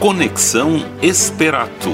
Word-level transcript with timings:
Conexão 0.00 0.82
Esperato. 1.02 1.90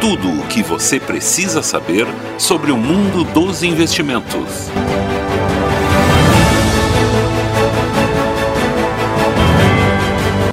Tudo 0.00 0.28
o 0.28 0.46
que 0.46 0.62
você 0.62 1.00
precisa 1.00 1.60
saber 1.60 2.06
sobre 2.38 2.70
o 2.70 2.76
mundo 2.76 3.24
dos 3.34 3.64
investimentos. 3.64 4.70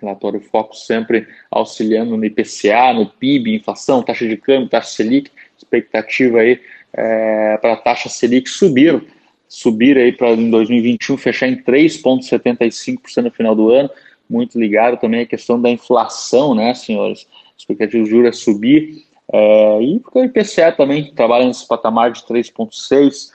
relatório 0.00 0.40
Focus 0.40 0.86
sempre 0.86 1.26
auxiliando 1.50 2.16
no 2.16 2.24
IPCA, 2.24 2.92
no 2.94 3.06
PIB, 3.06 3.54
inflação, 3.54 4.02
taxa 4.02 4.26
de 4.26 4.36
câmbio, 4.36 4.68
taxa 4.68 4.88
Selic, 4.88 5.30
expectativa 5.56 6.40
aí 6.40 6.60
é, 6.92 7.58
para 7.58 7.74
a 7.74 7.76
taxa 7.76 8.08
Selic 8.08 8.48
subir 8.48 9.04
subir 9.48 9.96
aí 9.96 10.12
para 10.12 10.30
em 10.32 10.50
2021 10.50 11.16
fechar 11.16 11.48
em 11.48 11.56
3,75% 11.56 13.22
no 13.22 13.30
final 13.30 13.54
do 13.54 13.70
ano, 13.70 13.90
muito 14.28 14.58
ligado 14.58 14.98
também 14.98 15.20
à 15.20 15.26
questão 15.26 15.60
da 15.60 15.70
inflação, 15.70 16.54
né, 16.54 16.74
senhores? 16.74 17.26
A 17.30 17.58
expectativa 17.58 18.02
de 18.02 18.10
juros 18.10 18.28
é 18.28 18.32
subir, 18.32 19.04
é, 19.32 19.82
e 19.82 20.00
porque 20.00 20.18
o 20.18 20.24
IPCA 20.24 20.72
também 20.72 21.12
trabalha 21.12 21.46
nesse 21.46 21.66
patamar 21.66 22.10
de 22.10 22.22
3,6%, 22.22 23.30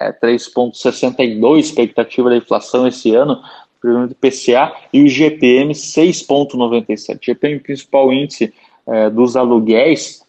é, 0.00 0.12
3,62% 0.12 1.58
expectativa 1.58 2.30
da 2.30 2.36
inflação 2.36 2.86
esse 2.86 3.14
ano, 3.14 3.40
do 3.82 4.10
IPCA, 4.10 4.72
e 4.92 5.02
o 5.02 5.08
GPM 5.08 5.72
6,97%. 5.72 7.18
GPM, 7.22 7.60
principal 7.60 8.12
índice 8.12 8.52
é, 8.86 9.10
dos 9.10 9.36
aluguéis, 9.36 10.22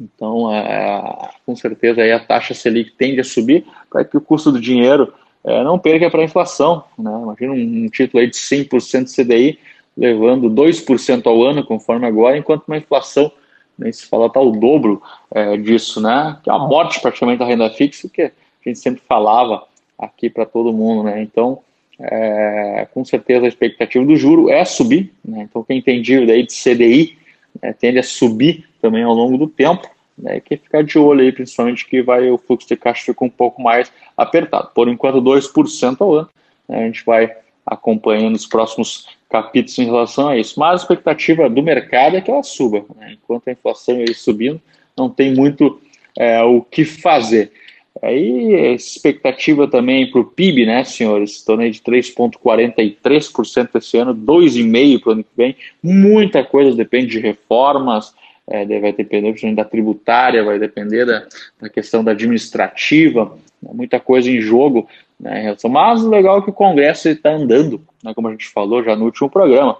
então, 0.00 0.52
é, 0.52 1.30
com 1.44 1.56
certeza, 1.56 2.02
aí 2.02 2.12
a 2.12 2.20
taxa 2.20 2.54
Selic 2.54 2.92
tende 2.92 3.20
a 3.20 3.24
subir 3.24 3.66
para 3.90 4.04
que 4.04 4.16
o 4.16 4.20
custo 4.20 4.52
do 4.52 4.60
dinheiro 4.60 5.12
é, 5.44 5.62
não 5.64 5.78
perca 5.78 6.10
para 6.10 6.20
a 6.20 6.24
inflação. 6.24 6.84
Né? 6.96 7.10
Imagina 7.10 7.52
um, 7.52 7.84
um, 7.84 7.88
título 7.88 8.20
aí 8.20 8.30
de 8.30 8.36
100% 8.36 9.12
CDI 9.12 9.58
levando 9.96 10.48
2% 10.48 11.26
ao 11.26 11.42
ano, 11.42 11.64
conforme 11.64 12.06
agora, 12.06 12.38
enquanto 12.38 12.68
uma 12.68 12.76
inflação, 12.76 13.32
nem 13.76 13.92
se 13.92 14.06
fala, 14.06 14.26
está 14.26 14.40
o 14.40 14.52
dobro 14.52 15.02
é, 15.32 15.56
disso, 15.56 16.00
né? 16.00 16.38
que 16.42 16.48
é 16.48 16.52
uma 16.52 16.68
morte 16.68 17.00
praticamente 17.00 17.40
da 17.40 17.46
renda 17.46 17.68
fixa, 17.70 18.08
que 18.08 18.22
a 18.22 18.30
gente 18.64 18.78
sempre 18.78 19.02
falava 19.08 19.64
aqui 19.98 20.30
para 20.30 20.46
todo 20.46 20.72
mundo. 20.72 21.02
Né? 21.02 21.20
Então, 21.22 21.58
é, 21.98 22.86
com 22.94 23.04
certeza 23.04 23.46
a 23.46 23.48
expectativa 23.48 24.04
do 24.04 24.16
juro 24.16 24.48
é 24.48 24.64
subir. 24.64 25.12
Né? 25.24 25.48
Então, 25.48 25.64
quem 25.64 25.82
tem 25.82 26.00
dívida 26.00 26.32
aí 26.32 26.46
de 26.46 26.52
CDI 26.52 27.17
é, 27.62 27.72
tende 27.72 27.98
a 27.98 28.02
subir 28.02 28.64
também 28.80 29.02
ao 29.02 29.14
longo 29.14 29.36
do 29.36 29.46
tempo, 29.46 29.88
né, 30.16 30.40
que 30.40 30.56
ficar 30.56 30.82
de 30.82 30.98
olho 30.98 31.20
aí, 31.20 31.32
principalmente 31.32 31.86
que 31.86 32.02
vai 32.02 32.28
o 32.30 32.38
fluxo 32.38 32.68
de 32.68 32.76
caixa 32.76 33.04
fica 33.04 33.24
um 33.24 33.30
pouco 33.30 33.62
mais 33.62 33.92
apertado. 34.16 34.70
Por 34.74 34.88
enquanto, 34.88 35.22
2% 35.22 35.96
ao 36.00 36.14
ano, 36.14 36.28
né, 36.68 36.82
a 36.82 36.86
gente 36.86 37.04
vai 37.04 37.34
acompanhando 37.64 38.34
os 38.34 38.46
próximos 38.46 39.06
capítulos 39.28 39.78
em 39.78 39.84
relação 39.84 40.28
a 40.28 40.36
isso. 40.36 40.58
Mas 40.58 40.72
a 40.72 40.82
expectativa 40.82 41.48
do 41.48 41.62
mercado 41.62 42.16
é 42.16 42.20
que 42.20 42.30
ela 42.30 42.42
suba. 42.42 42.84
Né, 42.96 43.16
enquanto 43.22 43.48
a 43.48 43.52
inflação 43.52 43.96
aí 43.96 44.14
subindo, 44.14 44.60
não 44.96 45.08
tem 45.08 45.34
muito 45.34 45.80
é, 46.16 46.42
o 46.42 46.62
que 46.62 46.84
fazer. 46.84 47.52
Aí, 48.02 48.74
expectativa 48.74 49.66
também 49.66 50.10
para 50.10 50.20
o 50.20 50.24
PIB, 50.24 50.66
né, 50.66 50.84
senhores? 50.84 51.42
Aí 51.42 51.70
de 51.70 51.80
3,43% 51.80 53.70
esse 53.74 53.96
ano, 53.96 54.14
2,5% 54.14 55.00
para 55.00 55.08
o 55.08 55.12
ano 55.12 55.24
que 55.24 55.30
vem. 55.36 55.56
Muita 55.82 56.44
coisa 56.44 56.76
depende 56.76 57.08
de 57.08 57.18
reformas, 57.18 58.14
é, 58.46 58.64
vai 58.64 58.92
depender 58.92 59.34
da 59.54 59.64
tributária, 59.64 60.44
vai 60.44 60.58
depender 60.58 61.04
da, 61.04 61.26
da 61.60 61.68
questão 61.68 62.04
da 62.04 62.12
administrativa, 62.12 63.36
né, 63.60 63.70
muita 63.74 63.98
coisa 63.98 64.30
em 64.30 64.40
jogo. 64.40 64.88
Né, 65.18 65.56
mas 65.68 66.02
o 66.02 66.08
legal 66.08 66.38
é 66.38 66.42
que 66.42 66.50
o 66.50 66.54
Congresso 66.54 67.08
está 67.08 67.30
andando, 67.30 67.80
né, 68.02 68.14
como 68.14 68.28
a 68.28 68.30
gente 68.30 68.46
falou 68.48 68.82
já 68.84 68.94
no 68.94 69.06
último 69.06 69.28
programa, 69.28 69.78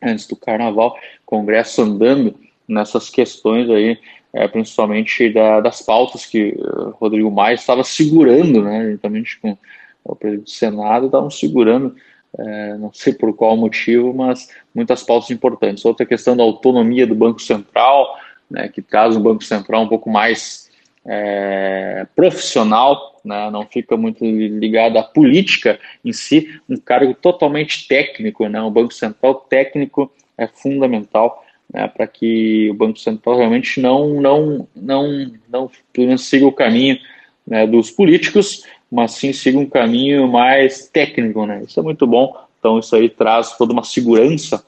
antes 0.00 0.26
do 0.26 0.36
Carnaval, 0.36 0.96
Congresso 1.26 1.82
andando 1.82 2.34
nessas 2.68 3.10
questões 3.10 3.68
aí 3.68 3.98
é, 4.32 4.46
principalmente 4.46 5.32
da, 5.32 5.60
das 5.60 5.82
pautas 5.82 6.24
que 6.24 6.54
uh, 6.58 6.90
Rodrigo 7.00 7.30
Maia 7.30 7.54
estava 7.54 7.82
segurando, 7.82 8.62
né, 8.62 8.90
juntamente 8.92 9.38
com 9.40 9.56
o 10.04 10.14
presidente 10.14 10.44
do 10.44 10.50
Senado, 10.50 11.06
estavam 11.06 11.30
segurando, 11.30 11.94
é, 12.38 12.76
não 12.78 12.92
sei 12.92 13.12
por 13.12 13.34
qual 13.34 13.56
motivo, 13.56 14.14
mas 14.14 14.48
muitas 14.74 15.02
pautas 15.02 15.30
importantes. 15.30 15.84
Outra 15.84 16.06
questão 16.06 16.36
da 16.36 16.42
autonomia 16.42 17.06
do 17.06 17.14
Banco 17.14 17.40
Central, 17.40 18.18
né, 18.50 18.68
que 18.68 18.80
traz 18.80 19.16
um 19.16 19.22
Banco 19.22 19.42
Central 19.42 19.82
um 19.82 19.88
pouco 19.88 20.08
mais 20.08 20.70
é, 21.04 22.06
profissional, 22.14 23.20
né, 23.24 23.50
não 23.50 23.66
fica 23.66 23.96
muito 23.96 24.24
ligado 24.24 24.96
à 24.96 25.02
política 25.02 25.78
em 26.04 26.12
si, 26.12 26.60
um 26.68 26.76
cargo 26.76 27.14
totalmente 27.14 27.88
técnico, 27.88 28.46
né, 28.48 28.62
o 28.62 28.70
Banco 28.70 28.94
Central 28.94 29.34
técnico 29.48 30.10
é 30.38 30.46
fundamental 30.46 31.44
né, 31.72 31.88
para 31.88 32.06
que 32.06 32.68
o 32.70 32.74
Banco 32.74 32.98
Central 32.98 33.38
realmente 33.38 33.80
não, 33.80 34.20
não, 34.20 34.68
não, 34.74 35.32
não 35.48 35.70
menos 35.96 36.22
siga 36.24 36.46
o 36.46 36.52
caminho 36.52 36.98
né, 37.46 37.66
dos 37.66 37.90
políticos, 37.90 38.64
mas 38.90 39.12
sim 39.12 39.32
siga 39.32 39.58
um 39.58 39.66
caminho 39.66 40.28
mais 40.28 40.88
técnico. 40.88 41.46
Né? 41.46 41.62
Isso 41.66 41.78
é 41.78 41.82
muito 41.82 42.06
bom. 42.06 42.36
Então, 42.58 42.78
isso 42.78 42.94
aí 42.94 43.08
traz 43.08 43.56
toda 43.56 43.72
uma 43.72 43.84
segurança 43.84 44.64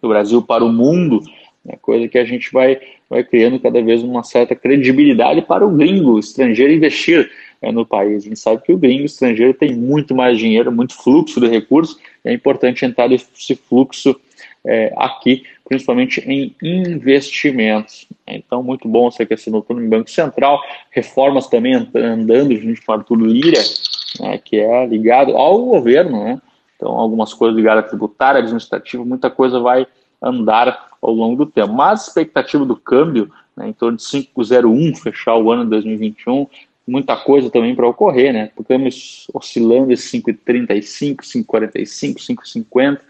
do 0.00 0.08
Brasil 0.08 0.42
para 0.42 0.64
o 0.64 0.72
mundo, 0.72 1.22
né, 1.64 1.76
coisa 1.80 2.06
que 2.06 2.18
a 2.18 2.24
gente 2.24 2.52
vai, 2.52 2.78
vai 3.08 3.24
criando 3.24 3.58
cada 3.58 3.80
vez 3.82 4.02
uma 4.02 4.22
certa 4.22 4.54
credibilidade 4.54 5.40
para 5.42 5.66
o 5.66 5.70
gringo 5.70 6.18
estrangeiro 6.18 6.72
investir 6.72 7.30
é, 7.62 7.72
no 7.72 7.86
país. 7.86 8.24
A 8.24 8.28
gente 8.28 8.38
sabe 8.38 8.62
que 8.62 8.72
o 8.72 8.76
gringo 8.76 9.04
estrangeiro 9.04 9.54
tem 9.54 9.74
muito 9.74 10.14
mais 10.14 10.38
dinheiro, 10.38 10.70
muito 10.70 10.94
fluxo 10.94 11.40
de 11.40 11.48
recursos, 11.48 11.98
é 12.22 12.32
importante 12.32 12.84
entrar 12.84 13.08
nesse 13.08 13.56
fluxo 13.56 14.14
é, 14.64 14.92
aqui, 14.96 15.44
principalmente 15.68 16.20
em 16.20 16.54
investimentos. 16.62 18.06
Então, 18.26 18.62
muito 18.62 18.88
bom 18.88 19.08
essa 19.08 19.26
questão 19.26 19.52
do 19.52 19.74
no 19.74 19.88
Banco 19.88 20.08
Central, 20.08 20.60
reformas 20.90 21.48
também 21.48 21.74
andando 21.94 22.56
junto 22.56 22.80
com 22.84 22.92
Arthur 22.92 23.16
Lira, 23.16 23.60
né, 24.20 24.38
que 24.38 24.56
é 24.56 24.86
ligado 24.86 25.36
ao 25.36 25.64
governo, 25.64 26.24
né? 26.24 26.40
Então, 26.76 26.92
algumas 26.92 27.34
coisas 27.34 27.56
ligadas 27.56 27.84
à 27.84 27.88
tributária, 27.88 28.38
administrativa, 28.38 29.04
muita 29.04 29.30
coisa 29.30 29.58
vai 29.58 29.86
andar 30.22 30.88
ao 31.00 31.12
longo 31.12 31.44
do 31.44 31.50
tempo. 31.50 31.72
Mas 31.72 32.00
a 32.00 32.04
expectativa 32.08 32.64
do 32.64 32.76
câmbio, 32.76 33.30
né, 33.56 33.68
em 33.68 33.72
torno 33.72 33.96
de 33.96 34.04
5,01, 34.04 34.94
fechar 34.94 35.36
o 35.36 35.50
ano 35.50 35.64
de 35.64 35.70
2021, 35.70 36.46
muita 36.86 37.16
coisa 37.16 37.50
também 37.50 37.74
para 37.74 37.88
ocorrer, 37.88 38.32
né? 38.32 38.50
O 38.56 38.62
câmbio 38.62 38.90
oscilando 39.34 39.92
esse 39.92 40.20
5,35, 40.20 41.22
5,45, 41.22 42.18
5,50, 42.18 42.98
é 42.98 43.00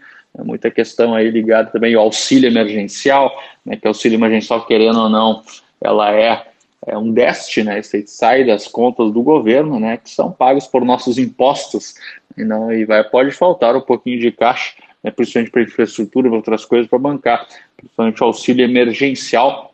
muita 0.43 0.69
questão 0.69 1.15
aí 1.15 1.29
ligada 1.29 1.69
também 1.71 1.95
ao 1.95 2.03
auxílio 2.03 2.47
emergencial, 2.47 3.31
né, 3.65 3.75
que 3.75 3.87
auxílio 3.87 4.17
emergencial, 4.17 4.65
querendo 4.65 4.99
ou 4.99 5.09
não, 5.09 5.41
ela 5.81 6.13
é, 6.13 6.45
é 6.85 6.97
um 6.97 7.11
déficit, 7.11 7.63
né, 7.63 7.79
isso 7.79 7.97
sai 8.07 8.45
das 8.45 8.67
contas 8.67 9.11
do 9.11 9.21
governo, 9.21 9.79
né, 9.79 9.97
que 9.97 10.09
são 10.09 10.31
pagos 10.31 10.67
por 10.67 10.83
nossos 10.85 11.17
impostos, 11.17 11.95
e, 12.37 12.43
não, 12.43 12.71
e 12.71 12.85
vai, 12.85 13.03
pode 13.03 13.31
faltar 13.31 13.75
um 13.75 13.81
pouquinho 13.81 14.19
de 14.19 14.31
caixa, 14.31 14.73
né, 15.03 15.11
principalmente 15.11 15.51
para 15.51 15.63
infraestrutura, 15.63 16.29
para 16.29 16.37
outras 16.37 16.65
coisas 16.65 16.87
para 16.87 16.99
bancar, 16.99 17.47
principalmente 17.75 18.21
o 18.21 18.25
auxílio 18.25 18.63
emergencial, 18.63 19.73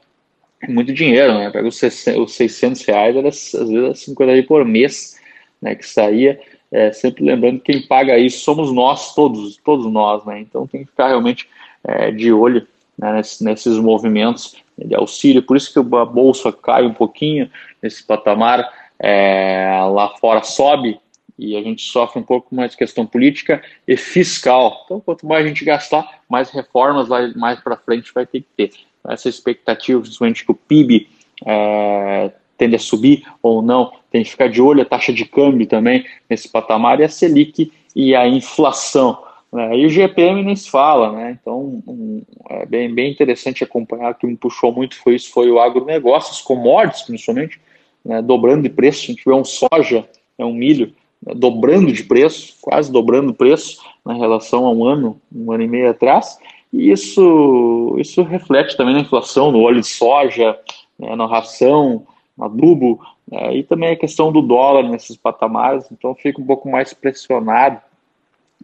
é 0.61 0.67
muito 0.67 0.93
dinheiro, 0.93 1.33
né, 1.33 1.49
pega 1.49 1.67
os 1.67 1.77
600 1.77 2.85
reais, 2.85 3.17
às 3.17 3.69
vezes 3.69 3.99
50 3.99 4.31
reais 4.31 4.45
por 4.45 4.63
mês, 4.63 5.19
né, 5.61 5.75
que 5.75 5.85
saía, 5.85 6.39
é, 6.73 6.91
sempre 6.91 7.23
lembrando 7.23 7.59
que 7.59 7.71
quem 7.71 7.81
paga 7.83 8.17
isso 8.17 8.43
somos 8.43 8.71
nós, 8.73 9.13
todos, 9.13 9.57
todos 9.57 9.85
nós, 9.85 10.25
né? 10.25 10.39
Então 10.39 10.65
tem 10.65 10.83
que 10.83 10.89
ficar 10.89 11.09
realmente 11.09 11.47
é, 11.83 12.09
de 12.11 12.33
olho 12.33 12.67
né, 12.97 13.13
nesses, 13.13 13.41
nesses, 13.41 13.77
movimentos 13.77 14.55
de 14.75 14.95
auxílio. 14.95 15.43
Por 15.43 15.55
isso 15.55 15.71
que 15.71 15.95
a 15.95 16.05
bolsa 16.05 16.51
cai 16.51 16.83
um 16.83 16.93
pouquinho 16.93 17.49
nesse 17.81 18.03
patamar, 18.03 18.67
é, 18.97 19.79
lá 19.91 20.09
fora 20.19 20.41
sobe 20.41 20.99
e 21.37 21.55
a 21.55 21.61
gente 21.61 21.83
sofre 21.83 22.19
um 22.19 22.23
pouco 22.23 22.55
mais 22.55 22.73
questão 22.73 23.05
política 23.05 23.61
e 23.87 23.95
fiscal. 23.95 24.81
Então, 24.85 24.99
quanto 24.99 25.27
mais 25.27 25.45
a 25.45 25.47
gente 25.47 25.63
gastar, 25.63 26.21
mais 26.27 26.49
reformas 26.49 27.07
lá 27.07 27.27
mais 27.35 27.59
para 27.59 27.77
frente 27.77 28.11
vai 28.13 28.25
ter 28.25 28.41
que 28.41 28.47
ter. 28.57 28.71
Essa 29.07 29.29
expectativa, 29.29 30.01
principalmente 30.01 30.43
que 30.43 30.51
o 30.51 30.55
PIB 30.55 31.07
é, 31.45 32.31
tende 32.57 32.75
a 32.75 32.79
subir 32.79 33.23
ou 33.41 33.61
não, 33.61 33.91
tem 34.11 34.23
que 34.23 34.29
ficar 34.29 34.47
de 34.47 34.61
olho 34.61 34.81
a 34.81 34.85
taxa 34.85 35.11
de 35.11 35.25
câmbio 35.25 35.67
também 35.67 36.05
nesse 36.29 36.49
patamar 36.49 36.99
e 36.99 37.03
a 37.03 37.09
Selic 37.09 37.71
e 37.95 38.15
a 38.15 38.27
inflação. 38.27 39.17
Né? 39.51 39.77
E 39.77 39.85
o 39.85 39.89
GPM 39.89 40.43
nem 40.43 40.55
se 40.55 40.69
fala, 40.69 41.11
né? 41.11 41.37
Então 41.39 41.81
um, 41.87 42.23
é 42.49 42.65
bem, 42.65 42.93
bem 42.93 43.11
interessante 43.11 43.63
acompanhar. 43.63 44.11
O 44.11 44.15
que 44.15 44.25
me 44.25 44.35
puxou 44.35 44.71
muito 44.71 44.95
foi 44.95 45.15
isso, 45.15 45.31
foi 45.31 45.51
o 45.51 45.59
agronegócio, 45.59 46.31
os 46.31 46.41
commodities 46.41 47.03
principalmente, 47.03 47.61
né? 48.03 48.21
dobrando 48.21 48.63
de 48.63 48.69
preço. 48.69 49.03
A 49.03 49.07
gente 49.07 49.23
vê 49.23 49.33
um 49.33 49.45
soja, 49.45 50.09
é 50.37 50.43
um 50.43 50.53
milho, 50.53 50.93
né? 51.21 51.33
dobrando 51.35 51.91
de 51.91 52.03
preço, 52.03 52.55
quase 52.61 52.91
dobrando 52.91 53.31
o 53.31 53.35
preço 53.35 53.79
na 54.03 54.13
relação 54.13 54.65
a 54.65 54.71
um 54.71 54.85
ano, 54.85 55.21
um 55.33 55.51
ano 55.51 55.63
e 55.63 55.67
meio 55.67 55.89
atrás. 55.89 56.37
E 56.71 56.91
isso, 56.91 57.95
isso 57.99 58.23
reflete 58.23 58.75
também 58.75 58.95
na 58.95 59.01
inflação, 59.01 59.51
no 59.51 59.61
óleo 59.61 59.81
de 59.81 59.87
soja, 59.87 60.57
né? 60.97 61.15
na 61.15 61.27
ração, 61.27 62.07
adubo, 62.39 62.99
né, 63.29 63.57
e 63.57 63.63
também 63.63 63.91
a 63.91 63.95
questão 63.95 64.31
do 64.31 64.41
dólar 64.41 64.83
nesses 64.89 65.15
patamares, 65.15 65.85
então 65.91 66.15
fica 66.15 66.41
um 66.41 66.45
pouco 66.45 66.69
mais 66.69 66.93
pressionado, 66.93 67.79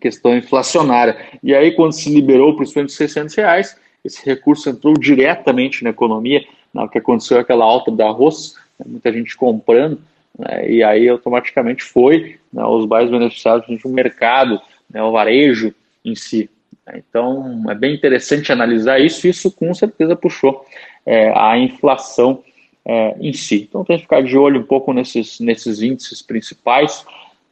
questão 0.01 0.35
inflacionária. 0.35 1.17
E 1.43 1.53
aí, 1.53 1.71
quando 1.71 1.91
se 1.91 2.09
liberou 2.09 2.55
principalmente 2.55 2.89
os 2.89 2.95
600 2.95 3.35
reais, 3.35 3.77
esse 4.03 4.25
recurso 4.25 4.69
entrou 4.69 4.93
diretamente 4.93 5.83
na 5.83 5.89
economia, 5.89 6.45
na 6.73 6.87
que 6.87 6.97
aconteceu 6.97 7.39
aquela 7.39 7.65
alta 7.65 7.91
do 7.91 8.01
arroz, 8.01 8.55
né, 8.79 8.85
muita 8.87 9.11
gente 9.11 9.35
comprando, 9.35 9.99
né, 10.37 10.69
e 10.69 10.83
aí 10.83 11.07
automaticamente 11.07 11.83
foi 11.83 12.39
né, 12.51 12.63
os 12.65 12.85
mais 12.85 13.09
beneficiados 13.09 13.67
do 13.81 13.89
mercado, 13.89 14.59
né, 14.89 15.03
o 15.03 15.11
varejo 15.11 15.73
em 16.03 16.15
si. 16.15 16.49
Então, 16.95 17.63
é 17.69 17.75
bem 17.75 17.93
interessante 17.93 18.51
analisar 18.51 18.99
isso, 18.99 19.27
isso 19.27 19.51
com 19.51 19.71
certeza 19.75 20.15
puxou 20.15 20.65
é, 21.05 21.31
a 21.37 21.57
inflação 21.57 22.43
é, 22.89 23.15
em 23.21 23.31
si. 23.31 23.67
Então 23.69 23.85
tem 23.85 23.97
que 23.97 24.03
ficar 24.03 24.23
de 24.23 24.35
olho 24.35 24.61
um 24.61 24.63
pouco 24.63 24.91
nesses, 24.91 25.39
nesses 25.39 25.79
índices 25.79 26.23
principais 26.23 27.05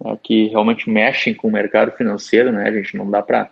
né, 0.03 0.17
que 0.23 0.47
realmente 0.47 0.89
mexem 0.89 1.35
com 1.35 1.47
o 1.47 1.51
mercado 1.51 1.91
financeiro, 1.91 2.51
né? 2.51 2.67
A 2.67 2.71
gente 2.71 2.97
não 2.97 3.07
dá 3.07 3.21
para 3.21 3.47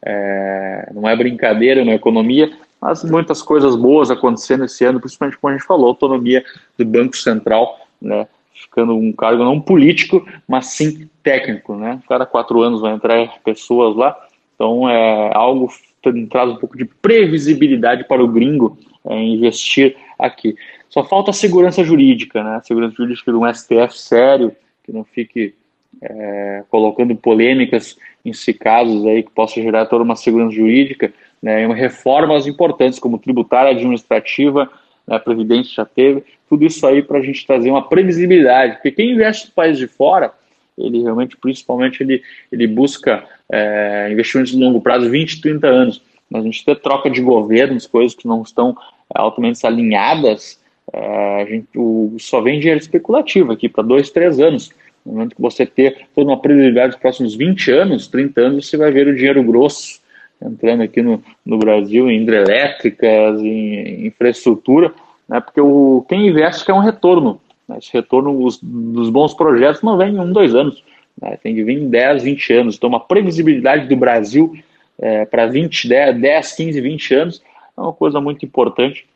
é, 0.00 0.90
não 0.94 1.08
é 1.08 1.16
brincadeira 1.16 1.84
na 1.84 1.94
economia, 1.94 2.52
mas 2.80 3.02
muitas 3.02 3.42
coisas 3.42 3.74
boas 3.74 4.12
acontecendo 4.12 4.64
esse 4.64 4.84
ano, 4.84 5.00
principalmente 5.00 5.36
como 5.38 5.52
a 5.52 5.56
gente 5.56 5.66
falou, 5.66 5.88
autonomia 5.88 6.44
do 6.78 6.84
Banco 6.84 7.16
Central, 7.16 7.80
né? 8.00 8.28
Ficando 8.52 8.94
um 8.94 9.12
cargo 9.12 9.42
não 9.42 9.60
político, 9.60 10.24
mas 10.46 10.66
sim 10.66 11.10
técnico, 11.20 11.74
né? 11.74 12.00
Cada 12.08 12.24
quatro 12.24 12.62
anos 12.62 12.80
vai 12.80 12.92
entrar 12.92 13.40
pessoas 13.42 13.96
lá, 13.96 14.16
então 14.54 14.88
é 14.88 15.32
algo 15.34 15.68
traz 16.30 16.50
um 16.50 16.56
pouco 16.56 16.76
de 16.76 16.84
previsibilidade 16.84 18.04
para 18.04 18.22
o 18.22 18.28
gringo 18.28 18.78
é, 19.04 19.16
investir 19.16 19.96
aqui. 20.18 20.54
Só 20.94 21.02
falta 21.02 21.32
a 21.32 21.34
segurança 21.34 21.82
jurídica, 21.82 22.44
né? 22.44 22.54
A 22.54 22.62
segurança 22.62 22.94
jurídica 22.94 23.32
de 23.32 23.36
um 23.36 23.52
STF 23.52 23.98
sério, 23.98 24.54
que 24.84 24.92
não 24.92 25.02
fique 25.02 25.52
é, 26.00 26.62
colocando 26.70 27.16
polêmicas 27.16 27.98
em 28.24 28.32
si 28.32 28.54
casos 28.54 29.04
aí 29.04 29.24
que 29.24 29.30
possa 29.32 29.60
gerar 29.60 29.86
toda 29.86 30.04
uma 30.04 30.14
segurança 30.14 30.54
jurídica, 30.54 31.12
né? 31.42 31.64
E 31.64 31.74
reformas 31.74 32.46
importantes 32.46 33.00
como 33.00 33.18
tributária 33.18 33.72
administrativa, 33.72 34.70
né, 35.04 35.16
a 35.16 35.18
Previdência 35.18 35.74
já 35.74 35.84
teve, 35.84 36.22
tudo 36.48 36.64
isso 36.64 36.86
aí 36.86 37.02
para 37.02 37.18
a 37.18 37.22
gente 37.22 37.44
trazer 37.44 37.70
uma 37.70 37.88
previsibilidade, 37.88 38.74
porque 38.74 38.92
quem 38.92 39.14
investe 39.14 39.48
no 39.48 39.52
país 39.52 39.76
de 39.76 39.88
fora, 39.88 40.32
ele 40.78 41.02
realmente, 41.02 41.36
principalmente, 41.36 42.04
ele, 42.04 42.22
ele 42.52 42.68
busca 42.68 43.24
é, 43.50 44.10
investimentos 44.12 44.52
de 44.52 44.58
longo 44.60 44.80
prazo, 44.80 45.10
20, 45.10 45.40
30 45.40 45.66
anos. 45.66 46.02
A 46.32 46.40
gente 46.40 46.64
ter 46.64 46.80
troca 46.80 47.10
de 47.10 47.20
governos, 47.20 47.84
coisas 47.84 48.14
que 48.14 48.28
não 48.28 48.42
estão 48.42 48.76
é, 49.12 49.20
altamente 49.20 49.66
alinhadas, 49.66 50.62
a 50.92 51.44
gente 51.48 51.66
o, 51.76 52.16
só 52.18 52.40
vem 52.40 52.58
dinheiro 52.58 52.80
especulativo 52.80 53.52
aqui 53.52 53.68
para 53.68 53.82
dois, 53.82 54.10
três 54.10 54.38
anos. 54.38 54.70
No 55.04 55.12
momento 55.12 55.36
que 55.36 55.42
você 55.42 55.66
ter 55.66 56.06
toda 56.14 56.30
uma 56.30 56.40
previsibilidade 56.40 56.92
dos 56.92 57.00
próximos 57.00 57.34
20 57.34 57.70
anos, 57.70 58.08
30 58.08 58.40
anos, 58.40 58.68
você 58.68 58.76
vai 58.76 58.90
ver 58.90 59.06
o 59.06 59.14
dinheiro 59.14 59.42
grosso 59.42 60.02
entrando 60.42 60.82
aqui 60.82 61.00
no, 61.00 61.22
no 61.44 61.58
Brasil 61.58 62.10
em 62.10 62.22
hidrelétricas, 62.22 63.40
em, 63.40 64.06
infraestrutura, 64.06 64.92
né, 65.28 65.40
porque 65.40 65.60
o, 65.60 66.04
quem 66.08 66.26
investe 66.26 66.64
quer 66.64 66.74
um 66.74 66.80
retorno. 66.80 67.40
Né, 67.68 67.78
esse 67.78 67.92
retorno 67.92 68.44
os, 68.44 68.58
dos 68.62 69.10
bons 69.10 69.34
projetos 69.34 69.82
não 69.82 69.96
vem 69.96 70.14
em 70.14 70.20
um, 70.20 70.32
dois 70.32 70.54
anos, 70.54 70.82
né, 71.20 71.38
tem 71.42 71.54
que 71.54 71.64
vir 71.64 71.78
em 71.78 71.88
10, 71.88 72.22
20 72.22 72.52
anos. 72.52 72.76
Então, 72.76 72.88
uma 72.88 73.00
previsibilidade 73.00 73.88
do 73.88 73.96
Brasil 73.96 74.54
é, 74.98 75.24
para 75.24 75.46
20, 75.46 75.88
10, 75.88 76.20
10, 76.20 76.52
15, 76.52 76.80
20 76.80 77.14
anos 77.14 77.42
é 77.76 77.80
uma 77.80 77.92
coisa 77.92 78.20
muito 78.20 78.44
importante 78.44 79.06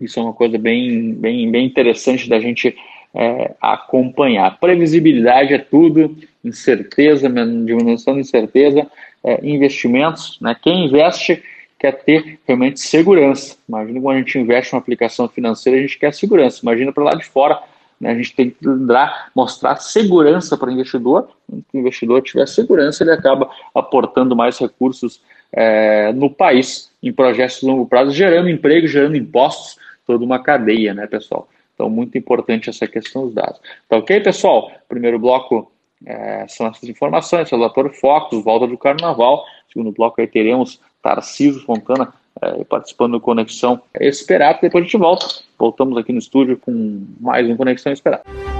isso 0.00 0.18
é 0.18 0.22
uma 0.22 0.32
coisa 0.32 0.58
bem, 0.58 1.14
bem, 1.14 1.50
bem 1.50 1.66
interessante 1.66 2.28
da 2.28 2.40
gente 2.40 2.76
é, 3.14 3.54
acompanhar. 3.60 4.58
Previsibilidade 4.58 5.54
é 5.54 5.58
tudo, 5.58 6.16
incerteza, 6.44 7.28
diminuição 7.28 8.14
de 8.14 8.20
incerteza, 8.20 8.86
é, 9.22 9.40
investimentos. 9.46 10.38
Né? 10.40 10.56
Quem 10.60 10.86
investe 10.86 11.42
quer 11.78 11.92
ter 12.04 12.38
realmente 12.46 12.80
segurança. 12.80 13.56
Imagina 13.68 14.00
quando 14.00 14.16
a 14.16 14.18
gente 14.20 14.38
investe 14.38 14.72
em 14.72 14.76
uma 14.76 14.80
aplicação 14.80 15.28
financeira, 15.28 15.78
a 15.78 15.82
gente 15.82 15.98
quer 15.98 16.14
segurança. 16.14 16.60
Imagina 16.62 16.92
para 16.92 17.04
lá 17.04 17.14
de 17.14 17.24
fora, 17.24 17.60
né? 18.00 18.12
a 18.12 18.14
gente 18.14 18.34
tem 18.34 18.50
que 18.50 18.56
dar, 18.86 19.30
mostrar 19.34 19.76
segurança 19.76 20.56
para 20.56 20.68
o 20.68 20.72
investidor. 20.72 21.28
Se 21.50 21.76
o 21.76 21.78
investidor 21.78 22.22
tiver 22.22 22.46
segurança, 22.46 23.02
ele 23.02 23.10
acaba 23.10 23.50
aportando 23.74 24.36
mais 24.36 24.58
recursos 24.58 25.20
é, 25.52 26.12
no 26.12 26.30
país 26.30 26.90
em 27.02 27.12
projetos 27.12 27.60
de 27.60 27.66
longo 27.66 27.84
prazo, 27.86 28.12
gerando 28.12 28.48
emprego, 28.48 28.86
gerando 28.86 29.16
impostos, 29.16 29.76
toda 30.06 30.24
uma 30.24 30.42
cadeia, 30.42 30.94
né, 30.94 31.06
pessoal? 31.06 31.48
Então, 31.74 31.88
muito 31.88 32.16
importante 32.18 32.70
essa 32.70 32.86
questão 32.86 33.26
dos 33.26 33.34
dados. 33.34 33.60
Tá 33.88 33.96
ok, 33.96 34.20
pessoal? 34.20 34.70
Primeiro 34.88 35.18
bloco 35.18 35.72
é, 36.04 36.46
são 36.48 36.66
essas 36.66 36.88
informações, 36.88 37.50
relatório 37.50 37.92
Focus, 37.92 38.44
volta 38.44 38.66
do 38.66 38.78
Carnaval. 38.78 39.44
Segundo 39.72 39.92
bloco 39.92 40.20
aí 40.20 40.26
teremos 40.26 40.80
Tarcísio 41.02 41.62
Fontana 41.62 42.12
é, 42.40 42.64
participando 42.64 43.12
do 43.12 43.20
Conexão 43.20 43.80
Esperado. 43.98 44.58
Depois 44.60 44.82
a 44.82 44.84
gente 44.84 44.98
volta. 44.98 45.26
Voltamos 45.58 45.96
aqui 45.96 46.12
no 46.12 46.18
estúdio 46.18 46.58
com 46.58 47.04
mais 47.20 47.48
um 47.48 47.56
Conexão 47.56 47.92
Esperado. 47.92 48.51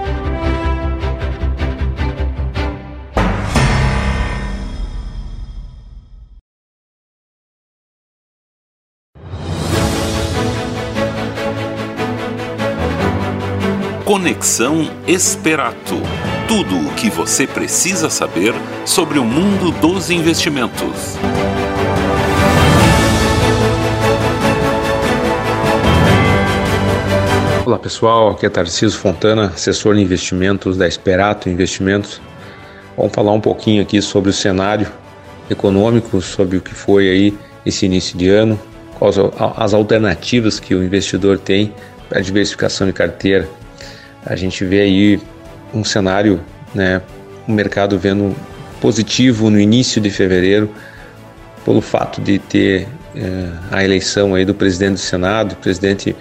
Conexão 14.22 14.88
Esperato. 15.04 15.96
Tudo 16.46 16.78
o 16.78 16.94
que 16.94 17.10
você 17.10 17.44
precisa 17.44 18.08
saber 18.08 18.54
sobre 18.86 19.18
o 19.18 19.24
mundo 19.24 19.72
dos 19.80 20.12
investimentos. 20.12 21.16
Olá 27.66 27.76
pessoal, 27.80 28.30
aqui 28.30 28.46
é 28.46 28.48
Tarcísio 28.48 28.96
Fontana, 28.96 29.46
assessor 29.46 29.96
de 29.96 30.02
investimentos 30.02 30.76
da 30.76 30.86
Esperato 30.86 31.48
Investimentos. 31.48 32.22
Vamos 32.96 33.12
falar 33.12 33.32
um 33.32 33.40
pouquinho 33.40 33.82
aqui 33.82 34.00
sobre 34.00 34.30
o 34.30 34.32
cenário 34.32 34.86
econômico, 35.50 36.22
sobre 36.22 36.58
o 36.58 36.60
que 36.60 36.76
foi 36.76 37.08
aí 37.08 37.38
esse 37.66 37.86
início 37.86 38.16
de 38.16 38.28
ano, 38.28 38.56
quais 39.00 39.16
as 39.56 39.74
alternativas 39.74 40.60
que 40.60 40.76
o 40.76 40.84
investidor 40.84 41.40
tem 41.40 41.74
para 42.08 42.20
diversificação 42.20 42.86
de 42.86 42.92
carteira 42.92 43.48
a 44.24 44.36
gente 44.36 44.64
vê 44.64 44.80
aí 44.80 45.20
um 45.74 45.84
cenário, 45.84 46.40
né, 46.74 47.02
o 47.46 47.52
mercado 47.52 47.98
vendo 47.98 48.34
positivo 48.80 49.50
no 49.50 49.58
início 49.58 50.00
de 50.00 50.10
fevereiro, 50.10 50.70
pelo 51.64 51.80
fato 51.80 52.20
de 52.20 52.38
ter 52.38 52.88
é, 53.14 53.48
a 53.70 53.84
eleição 53.84 54.34
aí 54.34 54.44
do 54.44 54.54
presidente 54.54 54.94
do 54.94 55.00
Senado, 55.00 55.56
presidente 55.56 56.16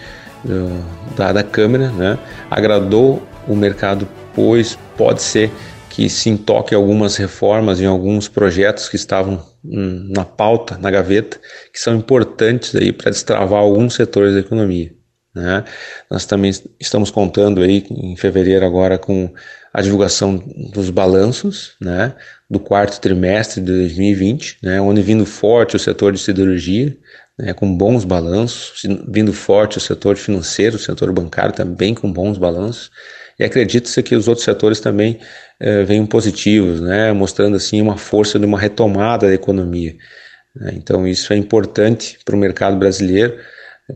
uh, 0.45 1.15
da, 1.15 1.31
da 1.33 1.43
Câmara, 1.43 1.89
né, 1.89 2.17
agradou 2.49 3.23
o 3.47 3.55
mercado, 3.55 4.07
pois 4.33 4.77
pode 4.97 5.21
ser 5.21 5.51
que 5.89 6.09
se 6.09 6.29
intoque 6.29 6.73
algumas 6.73 7.17
reformas 7.17 7.81
em 7.81 7.85
alguns 7.85 8.27
projetos 8.27 8.87
que 8.87 8.95
estavam 8.95 9.43
hum, 9.63 10.07
na 10.09 10.23
pauta, 10.23 10.77
na 10.77 10.89
gaveta, 10.89 11.37
que 11.73 11.79
são 11.79 11.95
importantes 11.95 12.73
aí 12.75 12.93
para 12.93 13.11
destravar 13.11 13.59
alguns 13.59 13.95
setores 13.95 14.33
da 14.33 14.39
economia. 14.39 14.93
Né? 15.33 15.63
Nós 16.09 16.25
também 16.25 16.51
estamos 16.79 17.09
contando 17.09 17.61
aí 17.61 17.85
em 17.89 18.15
fevereiro 18.17 18.65
agora 18.65 18.97
com 18.97 19.33
a 19.73 19.81
divulgação 19.81 20.37
dos 20.73 20.89
balanços 20.89 21.73
né, 21.79 22.13
do 22.49 22.59
quarto 22.59 22.99
trimestre 22.99 23.61
de 23.61 23.71
2020, 23.71 24.57
né, 24.61 24.81
onde 24.81 25.01
vindo 25.01 25.25
forte 25.25 25.77
o 25.77 25.79
setor 25.79 26.11
de 26.11 26.19
siderurgia, 26.19 26.97
né, 27.39 27.53
com 27.53 27.73
bons 27.75 28.03
balanços, 28.03 28.83
vindo 29.07 29.31
forte 29.31 29.77
o 29.77 29.81
setor 29.81 30.17
financeiro, 30.17 30.75
o 30.75 30.79
setor 30.79 31.11
bancário 31.13 31.53
também 31.53 31.93
com 31.95 32.11
bons 32.11 32.37
balanços, 32.37 32.91
e 33.39 33.43
acredita-se 33.45 34.03
que 34.03 34.15
os 34.15 34.27
outros 34.27 34.43
setores 34.43 34.81
também 34.81 35.19
eh, 35.59 35.83
venham 35.83 36.05
positivos, 36.05 36.81
né, 36.81 37.13
mostrando 37.13 37.55
assim 37.55 37.81
uma 37.81 37.97
força 37.97 38.37
de 38.37 38.45
uma 38.45 38.59
retomada 38.59 39.27
da 39.27 39.33
economia. 39.33 39.95
Né. 40.53 40.73
Então 40.75 41.07
isso 41.07 41.31
é 41.31 41.37
importante 41.37 42.19
para 42.25 42.35
o 42.35 42.37
mercado 42.37 42.75
brasileiro, 42.75 43.37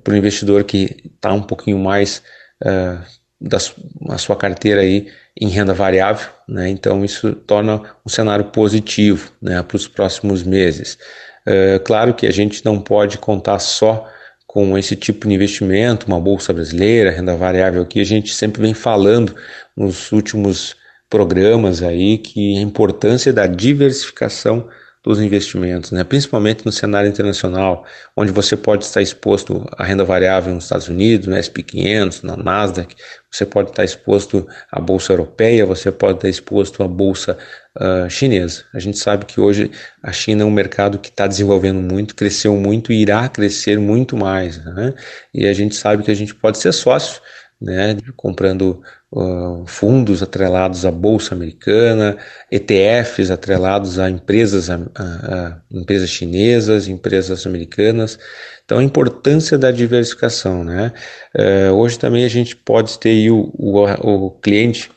para 0.04 0.14
o 0.14 0.18
investidor 0.18 0.64
que 0.64 1.12
está 1.16 1.34
um 1.34 1.42
pouquinho 1.42 1.80
mais 1.80 2.22
uh, 2.64 3.00
da 3.40 4.18
sua 4.18 4.36
carteira 4.36 4.82
aí 4.82 5.08
em 5.40 5.50
renda 5.50 5.74
variável, 5.74 6.30
né? 6.48 6.70
então 6.70 7.04
isso 7.04 7.34
torna 7.34 7.82
um 8.06 8.10
cenário 8.10 8.46
positivo 8.46 9.32
né, 9.42 9.62
para 9.62 9.76
os 9.76 9.88
próximos 9.88 10.44
meses. 10.44 10.98
Uh, 11.46 11.80
claro 11.84 12.14
que 12.14 12.26
a 12.26 12.32
gente 12.32 12.64
não 12.64 12.82
pode 12.82 13.18
contar 13.18 13.60
só 13.60 14.10
com 14.48 14.78
esse 14.78 14.96
tipo 14.96 15.28
de 15.28 15.34
investimento, 15.34 16.08
uma 16.08 16.20
bolsa 16.20 16.54
brasileira, 16.54 17.12
renda 17.12 17.36
variável, 17.36 17.86
que 17.86 18.00
a 18.00 18.06
gente 18.06 18.34
sempre 18.34 18.62
vem 18.62 18.74
falando 18.74 19.36
nos 19.76 20.12
últimos 20.14 20.78
programas 21.10 21.84
aí 21.84 22.18
que 22.18 22.58
a 22.58 22.62
importância 22.62 23.34
da 23.34 23.48
diversificação 23.48 24.70
dos 25.06 25.20
investimentos, 25.22 25.92
né? 25.92 26.04
principalmente 26.04 26.66
no 26.66 26.72
cenário 26.72 27.08
internacional, 27.08 27.86
onde 28.18 28.32
você 28.32 28.58
pode 28.58 28.86
estar 28.86 29.04
exposto 29.04 29.64
à 29.78 29.84
renda 29.84 30.04
variável 30.04 30.54
nos 30.54 30.64
Estados 30.64 30.90
Unidos, 30.90 31.28
no 31.28 31.38
SP 31.38 31.62
500, 31.62 32.24
na 32.24 32.36
Nasdaq, 32.36 32.96
você 33.32 33.46
pode 33.46 33.70
estar 33.70 33.84
exposto 33.84 34.48
à 34.72 34.80
bolsa 34.80 35.14
europeia, 35.14 35.64
você 35.64 35.92
pode 35.92 36.18
estar 36.18 36.30
exposto 36.30 36.82
à 36.82 36.88
bolsa 36.88 37.38
uh, 37.76 38.10
chinesa. 38.10 38.64
A 38.74 38.80
gente 38.80 38.98
sabe 38.98 39.26
que 39.26 39.40
hoje 39.40 39.70
a 40.02 40.12
China 40.12 40.42
é 40.42 40.46
um 40.46 40.52
mercado 40.52 40.98
que 40.98 41.10
está 41.10 41.28
desenvolvendo 41.28 41.80
muito, 41.82 42.16
cresceu 42.16 42.56
muito 42.56 42.92
e 42.92 43.02
irá 43.02 43.30
crescer 43.30 43.78
muito 43.78 44.18
mais. 44.18 44.58
Né? 44.66 44.94
E 45.32 45.46
a 45.46 45.54
gente 45.54 45.76
sabe 45.76 46.02
que 46.02 46.10
a 46.10 46.16
gente 46.16 46.34
pode 46.34 46.58
ser 46.58 46.72
sócio 46.72 47.22
né, 47.62 47.98
comprando 48.16 48.82
uh, 49.12 49.66
fundos 49.66 50.22
atrelados 50.22 50.86
à 50.86 50.92
bolsa 50.92 51.34
americana, 51.34 52.18
ETFs 52.52 53.32
atrelados 53.32 53.98
a 53.98 54.10
empresas, 54.10 54.70
a, 54.70 54.76
a, 54.76 55.04
a, 55.04 55.62
empresas 55.72 56.10
chinesas, 56.10 56.88
empresas 56.88 57.46
americanas. 57.46 58.20
Então, 58.66 58.80
a 58.80 58.84
importância 58.84 59.58
da 59.58 59.72
diversificação, 59.72 60.64
né? 60.64 60.92
Uh, 61.36 61.74
hoje 61.74 61.98
também 61.98 62.26
a 62.26 62.30
gente 62.30 62.56
pode 62.56 63.00
ter 63.00 63.32
o, 63.32 63.52
o, 63.58 64.26
o 64.26 64.32
cliente 64.32 64.92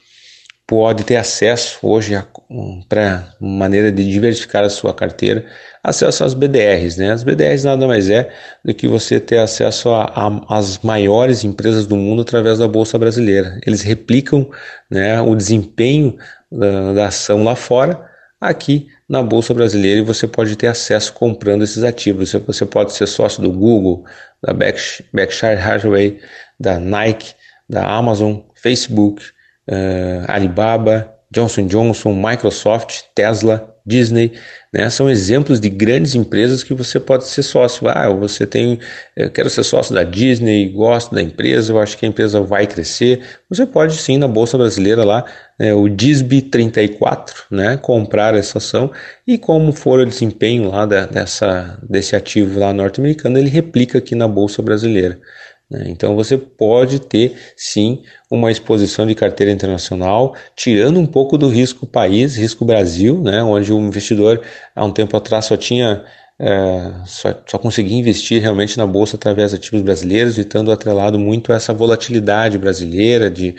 pode 0.68 1.02
ter 1.02 1.16
acesso 1.16 1.78
hoje 1.82 2.14
para 2.88 3.34
maneira 3.40 3.92
de 3.92 4.10
diversificar 4.10 4.64
a 4.64 4.70
sua 4.70 4.94
carteira, 4.94 5.44
acesso 5.82 6.24
às 6.24 6.32
BDRs, 6.32 6.96
né? 6.96 7.12
As 7.12 7.22
BDRs 7.22 7.64
nada 7.64 7.86
mais 7.86 8.08
é 8.08 8.30
do 8.64 8.72
que 8.72 8.88
você 8.88 9.20
ter 9.20 9.38
acesso 9.38 9.90
às 10.48 10.78
maiores 10.78 11.44
empresas 11.44 11.86
do 11.86 11.96
mundo 11.96 12.22
através 12.22 12.58
da 12.58 12.66
bolsa 12.66 12.98
brasileira. 12.98 13.60
Eles 13.66 13.82
replicam, 13.82 14.48
né, 14.90 15.20
o 15.20 15.34
desempenho 15.34 16.16
da, 16.50 16.94
da 16.94 17.06
ação 17.08 17.44
lá 17.44 17.54
fora 17.54 18.08
aqui 18.40 18.88
na 19.08 19.22
bolsa 19.22 19.52
brasileira 19.52 20.00
e 20.00 20.04
você 20.04 20.26
pode 20.26 20.56
ter 20.56 20.68
acesso 20.68 21.12
comprando 21.12 21.64
esses 21.64 21.82
ativos. 21.82 22.32
Você 22.32 22.64
pode 22.64 22.92
ser 22.92 23.06
sócio 23.06 23.42
do 23.42 23.52
Google, 23.52 24.04
da 24.42 24.54
Berkshire 24.54 25.60
Hathaway, 25.60 26.20
da 26.58 26.78
Nike, 26.78 27.34
da 27.68 27.86
Amazon, 27.86 28.40
Facebook 28.54 29.22
uh, 29.68 30.24
Alibaba, 30.28 31.17
Johnson 31.30 31.66
Johnson, 31.66 32.14
Microsoft, 32.14 33.02
Tesla, 33.14 33.74
Disney, 33.88 34.32
né? 34.72 34.90
São 34.90 35.08
exemplos 35.08 35.58
de 35.58 35.70
grandes 35.70 36.14
empresas 36.14 36.62
que 36.62 36.74
você 36.74 37.00
pode 37.00 37.26
ser 37.26 37.42
sócio. 37.42 37.88
Ah, 37.88 38.08
você 38.10 38.46
tem, 38.46 38.78
eu 39.16 39.30
quero 39.30 39.48
ser 39.48 39.62
sócio 39.62 39.94
da 39.94 40.04
Disney, 40.04 40.68
gosto 40.68 41.14
da 41.14 41.22
empresa, 41.22 41.72
eu 41.72 41.80
acho 41.80 41.96
que 41.96 42.04
a 42.04 42.08
empresa 42.08 42.40
vai 42.40 42.66
crescer. 42.66 43.22
Você 43.48 43.64
pode 43.64 43.96
sim 43.96 44.18
na 44.18 44.28
bolsa 44.28 44.58
brasileira 44.58 45.04
lá, 45.04 45.24
né, 45.58 45.72
o 45.72 45.88
DISB 45.88 46.42
34, 46.42 47.44
né? 47.50 47.78
Comprar 47.78 48.34
essa 48.34 48.58
ação 48.58 48.90
e 49.26 49.38
como 49.38 49.72
for 49.72 50.00
o 50.00 50.06
desempenho 50.06 50.70
lá 50.70 50.84
da, 50.84 51.06
dessa 51.06 51.78
desse 51.82 52.14
ativo 52.14 52.60
lá 52.60 52.72
norte-americano, 52.72 53.38
ele 53.38 53.48
replica 53.48 53.98
aqui 53.98 54.14
na 54.14 54.28
bolsa 54.28 54.60
brasileira. 54.60 55.18
Né? 55.70 55.84
Então 55.88 56.14
você 56.14 56.36
pode 56.36 57.00
ter 57.00 57.36
sim 57.56 58.02
uma 58.30 58.50
exposição 58.50 59.06
de 59.06 59.14
carteira 59.14 59.52
internacional, 59.52 60.34
tirando 60.56 60.98
um 60.98 61.06
pouco 61.06 61.36
do 61.36 61.48
risco 61.48 61.86
país, 61.86 62.36
risco 62.36 62.64
Brasil, 62.64 63.20
né? 63.22 63.42
onde 63.42 63.72
o 63.72 63.78
investidor 63.78 64.40
há 64.74 64.84
um 64.84 64.92
tempo 64.92 65.16
atrás 65.16 65.46
só 65.46 65.56
tinha 65.56 66.04
é, 66.40 66.92
só, 67.04 67.34
só 67.46 67.58
conseguia 67.58 67.98
investir 67.98 68.40
realmente 68.40 68.78
na 68.78 68.86
bolsa 68.86 69.16
através 69.16 69.50
de 69.50 69.56
ativos 69.56 69.82
brasileiros, 69.82 70.38
e 70.38 70.42
estando 70.42 70.70
atrelado 70.70 71.18
muito 71.18 71.52
a 71.52 71.56
essa 71.56 71.74
volatilidade 71.74 72.56
brasileira 72.56 73.28
de, 73.28 73.56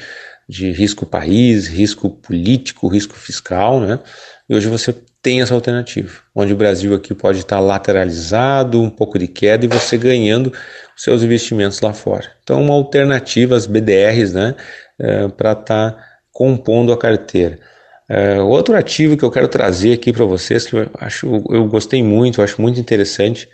de 0.47 0.71
risco 0.71 1.05
país, 1.05 1.67
risco 1.67 2.09
político, 2.09 2.87
risco 2.87 3.15
fiscal, 3.15 3.81
né? 3.81 3.99
E 4.47 4.55
hoje 4.55 4.67
você 4.67 4.95
tem 5.21 5.41
essa 5.41 5.53
alternativa, 5.53 6.21
onde 6.33 6.53
o 6.53 6.55
Brasil 6.55 6.95
aqui 6.95 7.13
pode 7.13 7.39
estar 7.39 7.59
lateralizado, 7.59 8.81
um 8.81 8.89
pouco 8.89 9.19
de 9.19 9.27
queda 9.27 9.65
e 9.65 9.67
você 9.67 9.97
ganhando 9.97 10.53
seus 10.95 11.23
investimentos 11.23 11.81
lá 11.81 11.93
fora. 11.93 12.31
Então, 12.43 12.61
uma 12.61 12.73
alternativa 12.73 13.55
às 13.55 13.65
BDRs, 13.65 14.33
né, 14.33 14.55
é, 14.97 15.27
para 15.27 15.51
estar 15.51 15.91
tá 15.91 16.05
compondo 16.31 16.93
a 16.93 16.97
carteira. 16.97 17.59
É, 18.07 18.41
outro 18.41 18.75
ativo 18.75 19.15
que 19.15 19.23
eu 19.23 19.29
quero 19.29 19.47
trazer 19.47 19.93
aqui 19.93 20.11
para 20.11 20.25
vocês, 20.25 20.65
que 20.65 20.75
eu 20.75 20.89
acho, 20.99 21.27
eu 21.49 21.67
gostei 21.67 22.01
muito, 22.01 22.39
eu 22.39 22.43
acho 22.43 22.61
muito 22.61 22.79
interessante, 22.79 23.47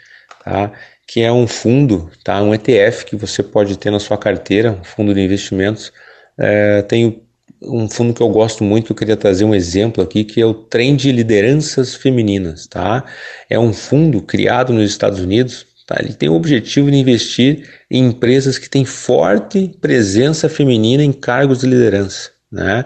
tá? 0.44 0.72
que 1.08 1.22
é 1.22 1.32
um 1.32 1.46
fundo, 1.46 2.10
tá? 2.24 2.42
um 2.42 2.54
ETF 2.54 3.06
que 3.06 3.16
você 3.16 3.44
pode 3.44 3.78
ter 3.78 3.92
na 3.92 4.00
sua 4.00 4.18
carteira, 4.18 4.72
um 4.72 4.84
fundo 4.84 5.14
de 5.14 5.20
investimentos. 5.20 5.92
É, 6.38 6.82
tem 6.84 7.25
um 7.68 7.90
fundo 7.90 8.14
que 8.14 8.22
eu 8.22 8.30
gosto 8.30 8.64
muito, 8.64 8.92
eu 8.92 8.96
queria 8.96 9.18
trazer 9.18 9.46
um 9.46 9.56
exemplo 9.56 10.04
aqui, 10.04 10.24
que 10.24 10.42
é 10.42 10.46
o 10.46 10.54
Trend 10.54 11.12
Lideranças 11.12 11.96
Femininas. 11.96 12.68
Tá? 12.68 13.04
É 13.50 13.60
um 13.60 13.74
fundo 13.74 14.22
criado 14.22 14.74
nos 14.74 14.90
Estados 14.90 15.20
Unidos, 15.20 15.66
tá? 15.86 15.98
ele 16.00 16.14
tem 16.14 16.30
o 16.30 16.36
objetivo 16.36 16.90
de 16.92 16.98
investir 16.98 17.70
em 17.90 18.06
empresas 18.06 18.58
que 18.58 18.70
têm 18.70 18.86
forte 18.86 19.76
presença 19.82 20.48
feminina 20.50 21.04
em 21.04 21.12
cargos 21.12 21.60
de 21.60 21.68
liderança. 21.68 22.32
Né? 22.52 22.84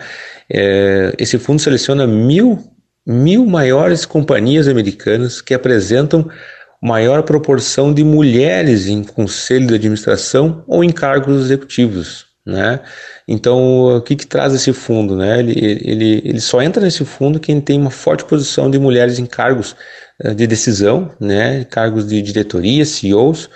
É, 0.50 1.14
esse 1.18 1.38
fundo 1.38 1.62
seleciona 1.62 2.08
mil, 2.08 2.60
mil 3.06 3.46
maiores 3.46 4.06
companhias 4.06 4.68
americanas 4.68 5.42
que 5.42 5.54
apresentam 5.54 6.30
maior 6.82 7.24
proporção 7.24 7.94
de 7.94 8.04
mulheres 8.04 8.88
em 8.88 9.04
conselho 9.04 9.68
de 9.68 9.76
administração 9.76 10.64
ou 10.66 10.84
em 10.84 10.92
cargos 10.92 11.46
executivos. 11.46 12.26
Né? 12.46 12.80
Então, 13.32 13.98
o 13.98 14.02
que, 14.02 14.16
que 14.16 14.26
traz 14.26 14.56
esse 14.56 14.74
fundo? 14.74 15.16
Né? 15.16 15.38
Ele, 15.38 15.52
ele, 15.84 16.22
ele 16.26 16.42
só 16.42 16.64
entra 16.64 16.82
nesse 16.82 17.06
fundo 17.06 17.40
quem 17.40 17.62
tem 17.62 17.80
uma 17.80 17.92
forte 17.92 18.26
posição 18.26 18.72
de 18.72 18.80
mulheres 18.80 19.20
em 19.20 19.26
cargos 19.28 19.76
eh, 20.20 20.34
de 20.34 20.48
decisão, 20.48 21.12
né? 21.20 21.64
cargos 21.66 22.08
de 22.08 22.24
diretoria, 22.24 22.84
CEOs, 22.84 23.48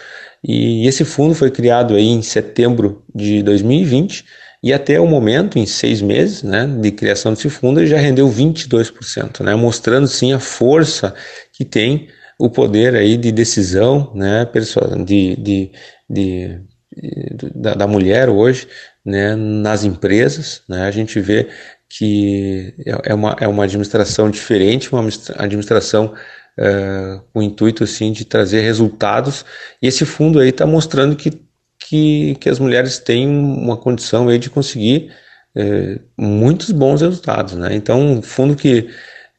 e 0.43 0.87
esse 0.87 1.03
fundo 1.03 1.33
foi 1.33 1.49
criado 1.49 1.95
aí 1.95 2.07
em 2.07 2.21
setembro 2.21 3.03
de 3.15 3.41
2020 3.41 4.23
e 4.61 4.71
até 4.71 4.99
o 4.99 5.07
momento, 5.07 5.57
em 5.57 5.65
seis 5.65 6.03
meses 6.03 6.43
né, 6.43 6.67
de 6.67 6.91
criação 6.91 7.33
desse 7.33 7.49
fundo, 7.49 7.79
ele 7.79 7.87
já 7.87 7.97
rendeu 7.97 8.29
22%, 8.29 9.43
né, 9.43 9.55
mostrando 9.55 10.07
sim 10.07 10.33
a 10.33 10.39
força 10.39 11.15
que 11.51 11.65
tem 11.65 12.09
o 12.37 12.47
poder 12.47 12.93
aí 12.93 13.17
de 13.17 13.31
decisão 13.31 14.11
né, 14.13 14.47
de, 15.03 15.35
de, 15.35 15.71
de 16.07 16.61
da, 17.55 17.73
da 17.73 17.87
mulher 17.87 18.29
hoje 18.29 18.67
né, 19.05 19.35
nas 19.35 19.83
empresas. 19.83 20.61
Né, 20.67 20.85
a 20.85 20.91
gente 20.91 21.19
vê 21.19 21.49
que 21.89 22.73
é, 22.85 23.11
é 23.11 23.13
uma, 23.13 23.35
é 23.39 23.47
uma 23.47 23.65
administração 23.65 24.29
diferente, 24.29 24.91
uma 24.91 25.07
administração 25.37 26.13
uh, 26.57 27.21
com 27.31 27.39
o 27.39 27.43
intuito 27.43 27.83
assim, 27.83 28.11
de 28.11 28.25
trazer 28.25 28.61
resultados. 28.61 29.45
E 29.81 29.87
esse 29.87 30.05
fundo 30.05 30.39
aí 30.39 30.49
está 30.49 30.65
mostrando 30.65 31.15
que, 31.15 31.31
que, 31.77 32.35
que 32.39 32.49
as 32.49 32.59
mulheres 32.59 32.97
têm 32.97 33.27
uma 33.27 33.77
condição 33.77 34.27
aí 34.27 34.39
de 34.39 34.49
conseguir 34.49 35.11
uh, 35.55 35.99
muitos 36.17 36.71
bons 36.71 37.01
resultados. 37.01 37.53
Né? 37.53 37.75
Então, 37.75 37.99
um 37.99 38.21
fundo 38.21 38.55
que, 38.55 38.89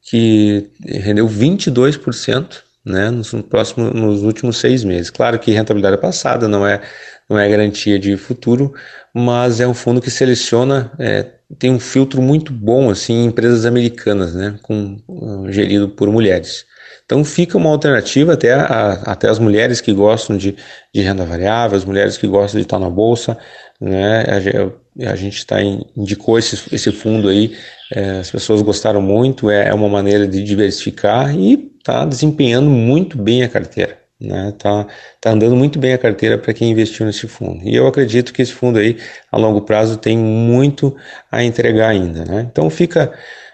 que 0.02 0.70
rendeu 0.80 1.28
22% 1.28 2.62
né, 2.84 3.10
nos, 3.10 3.32
próximos, 3.48 3.92
nos 3.92 4.22
últimos 4.22 4.58
seis 4.58 4.84
meses. 4.84 5.10
Claro 5.10 5.38
que 5.38 5.50
rentabilidade 5.50 6.00
passada 6.00 6.46
não 6.46 6.66
é, 6.66 6.82
não 7.28 7.38
é 7.38 7.48
garantia 7.48 7.98
de 7.98 8.16
futuro, 8.16 8.74
mas 9.14 9.60
é 9.60 9.68
um 9.68 9.74
fundo 9.74 10.00
que 10.00 10.10
seleciona, 10.10 10.90
é, 10.98 11.30
tem 11.58 11.70
um 11.70 11.78
filtro 11.78 12.20
muito 12.20 12.52
bom 12.52 12.90
assim, 12.90 13.14
em 13.14 13.26
empresas 13.26 13.64
americanas, 13.64 14.34
né, 14.34 14.58
com, 14.62 15.00
uh, 15.08 15.52
gerido 15.52 15.88
por 15.88 16.10
mulheres. 16.10 16.66
Então 17.04 17.24
fica 17.24 17.56
uma 17.56 17.70
alternativa 17.70 18.32
até, 18.32 18.54
a, 18.54 18.92
até 19.04 19.28
as 19.28 19.38
mulheres 19.38 19.80
que 19.80 19.92
gostam 19.92 20.36
de, 20.36 20.56
de 20.92 21.00
renda 21.00 21.24
variável, 21.24 21.76
as 21.76 21.84
mulheres 21.84 22.16
que 22.16 22.26
gostam 22.26 22.58
de 22.58 22.66
estar 22.66 22.78
na 22.78 22.88
bolsa, 22.88 23.38
né? 23.80 24.22
A, 24.22 25.10
a 25.10 25.16
gente 25.16 25.44
tá 25.44 25.62
em, 25.62 25.84
indicou 25.96 26.38
esse, 26.38 26.74
esse 26.74 26.90
fundo 26.92 27.28
aí, 27.28 27.56
é, 27.92 28.18
as 28.20 28.30
pessoas 28.30 28.62
gostaram 28.62 29.02
muito, 29.02 29.50
é, 29.50 29.68
é 29.68 29.74
uma 29.74 29.88
maneira 29.88 30.26
de 30.26 30.42
diversificar 30.42 31.36
e 31.36 31.72
está 31.78 32.06
desempenhando 32.06 32.70
muito 32.70 33.18
bem 33.18 33.42
a 33.42 33.48
carteira. 33.48 34.03
Né, 34.20 34.54
tá, 34.58 34.86
tá 35.20 35.30
andando 35.32 35.56
muito 35.56 35.78
bem 35.78 35.92
a 35.92 35.98
carteira 35.98 36.38
para 36.38 36.54
quem 36.54 36.70
investiu 36.70 37.04
nesse 37.04 37.26
fundo. 37.26 37.62
E 37.64 37.74
eu 37.74 37.86
acredito 37.86 38.32
que 38.32 38.40
esse 38.40 38.52
fundo 38.52 38.78
aí, 38.78 38.96
a 39.30 39.36
longo 39.36 39.62
prazo, 39.62 39.98
tem 39.98 40.16
muito 40.16 40.96
a 41.30 41.42
entregar 41.42 41.88
ainda. 41.88 42.24
Né? 42.24 42.46
Então 42.50 42.70
fica, 42.70 43.12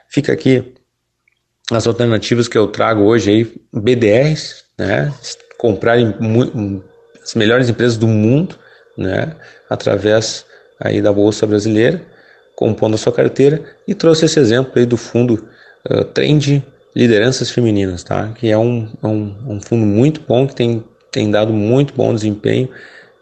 fica 0.08 0.32
aqui 0.32 0.74
as 1.70 1.86
alternativas 1.86 2.48
que 2.48 2.58
eu 2.58 2.66
trago 2.66 3.02
hoje 3.02 3.30
aí, 3.30 3.60
BDRs, 3.72 4.64
né? 4.78 5.12
Comprar 5.56 5.96
as 7.22 7.34
melhores 7.34 7.68
empresas 7.68 7.96
do 7.96 8.08
mundo, 8.08 8.58
né? 8.96 9.36
Através 9.68 10.44
aí 10.80 11.00
da 11.00 11.12
Bolsa 11.12 11.46
Brasileira, 11.46 12.02
compondo 12.56 12.94
a 12.94 12.98
sua 12.98 13.12
carteira 13.12 13.62
e 13.86 13.94
trouxe 13.94 14.24
esse 14.24 14.40
exemplo 14.40 14.72
aí 14.76 14.86
do 14.86 14.96
fundo 14.96 15.48
uh, 15.88 16.04
Trend 16.04 16.64
Lideranças 16.94 17.50
Femininas, 17.50 18.02
tá? 18.02 18.32
Que 18.34 18.50
é 18.50 18.58
um, 18.58 18.90
é 19.02 19.06
um, 19.06 19.36
um 19.46 19.60
fundo 19.60 19.86
muito 19.86 20.20
bom, 20.26 20.46
que 20.46 20.54
tem, 20.54 20.84
tem 21.10 21.30
dado 21.30 21.52
muito 21.52 21.94
bom 21.94 22.14
desempenho 22.14 22.68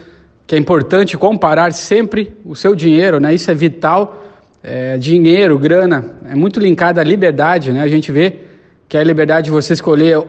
que 0.49 0.55
é 0.57 0.59
importante 0.59 1.17
comparar 1.17 1.73
sempre 1.73 2.35
o 2.45 2.57
seu 2.57 2.75
dinheiro, 2.75 3.21
né? 3.21 3.33
Isso 3.33 3.51
é 3.53 3.55
vital. 3.55 4.25
É, 4.61 4.99
dinheiro, 4.99 5.57
grana, 5.57 6.17
é 6.29 6.35
muito 6.35 6.59
linkado 6.59 6.99
à 6.99 7.05
liberdade, 7.05 7.71
né? 7.71 7.83
A 7.83 7.89
gente 7.89 8.11
vê 8.11 8.48
que 8.89 8.97
é 8.97 9.01
a 9.01 9.05
liberdade 9.05 9.47
de 9.47 9.51
você 9.51 9.73
escolher 9.75 10.23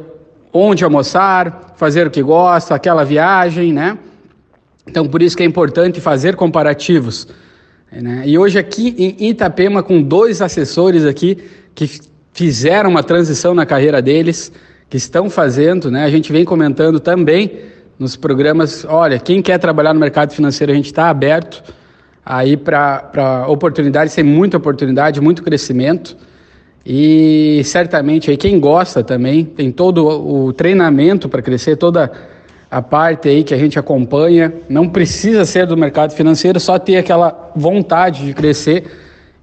onde 0.51 0.83
almoçar, 0.83 1.73
fazer 1.75 2.07
o 2.07 2.11
que 2.11 2.21
gosta, 2.21 2.75
aquela 2.75 3.03
viagem, 3.03 3.71
né? 3.71 3.97
Então, 4.87 5.07
por 5.07 5.21
isso 5.21 5.37
que 5.37 5.43
é 5.43 5.45
importante 5.45 6.01
fazer 6.01 6.35
comparativos 6.35 7.27
né? 7.91 8.23
E 8.25 8.37
hoje 8.37 8.59
aqui 8.59 8.93
em 9.19 9.29
Itapema, 9.29 9.81
com 9.81 10.01
dois 10.01 10.41
assessores 10.41 11.05
aqui 11.05 11.37
que 11.73 11.89
fizeram 12.33 12.89
uma 12.89 13.01
transição 13.01 13.53
na 13.53 13.65
carreira 13.65 14.01
deles, 14.01 14.51
que 14.89 14.97
estão 14.97 15.29
fazendo, 15.29 15.89
né? 15.89 16.03
a 16.03 16.09
gente 16.09 16.31
vem 16.31 16.45
comentando 16.45 16.99
também 16.99 17.61
nos 17.97 18.15
programas, 18.15 18.85
olha, 18.87 19.19
quem 19.19 19.41
quer 19.41 19.57
trabalhar 19.57 19.93
no 19.93 19.99
mercado 19.99 20.33
financeiro, 20.33 20.71
a 20.71 20.75
gente 20.75 20.85
está 20.85 21.09
aberto 21.09 21.63
aí 22.25 22.55
para 22.55 23.45
oportunidades, 23.47 24.13
tem 24.13 24.23
muita 24.23 24.57
oportunidade, 24.57 25.19
muito 25.19 25.43
crescimento. 25.43 26.15
E 26.85 27.61
certamente 27.65 28.31
aí 28.31 28.37
quem 28.37 28.59
gosta 28.59 29.03
também, 29.03 29.43
tem 29.45 29.71
todo 29.71 30.07
o 30.07 30.53
treinamento 30.53 31.27
para 31.27 31.41
crescer, 31.41 31.75
toda 31.75 32.11
a 32.71 32.81
parte 32.81 33.27
aí 33.27 33.43
que 33.43 33.53
a 33.53 33.57
gente 33.57 33.77
acompanha. 33.77 34.53
Não 34.67 34.87
precisa 34.87 35.45
ser 35.45 35.65
do 35.65 35.75
mercado 35.75 36.13
financeiro, 36.13 36.59
só 36.59 36.77
ter 36.77 36.97
aquela 36.97 37.51
vontade 37.55 38.25
de 38.25 38.33
crescer. 38.33 38.85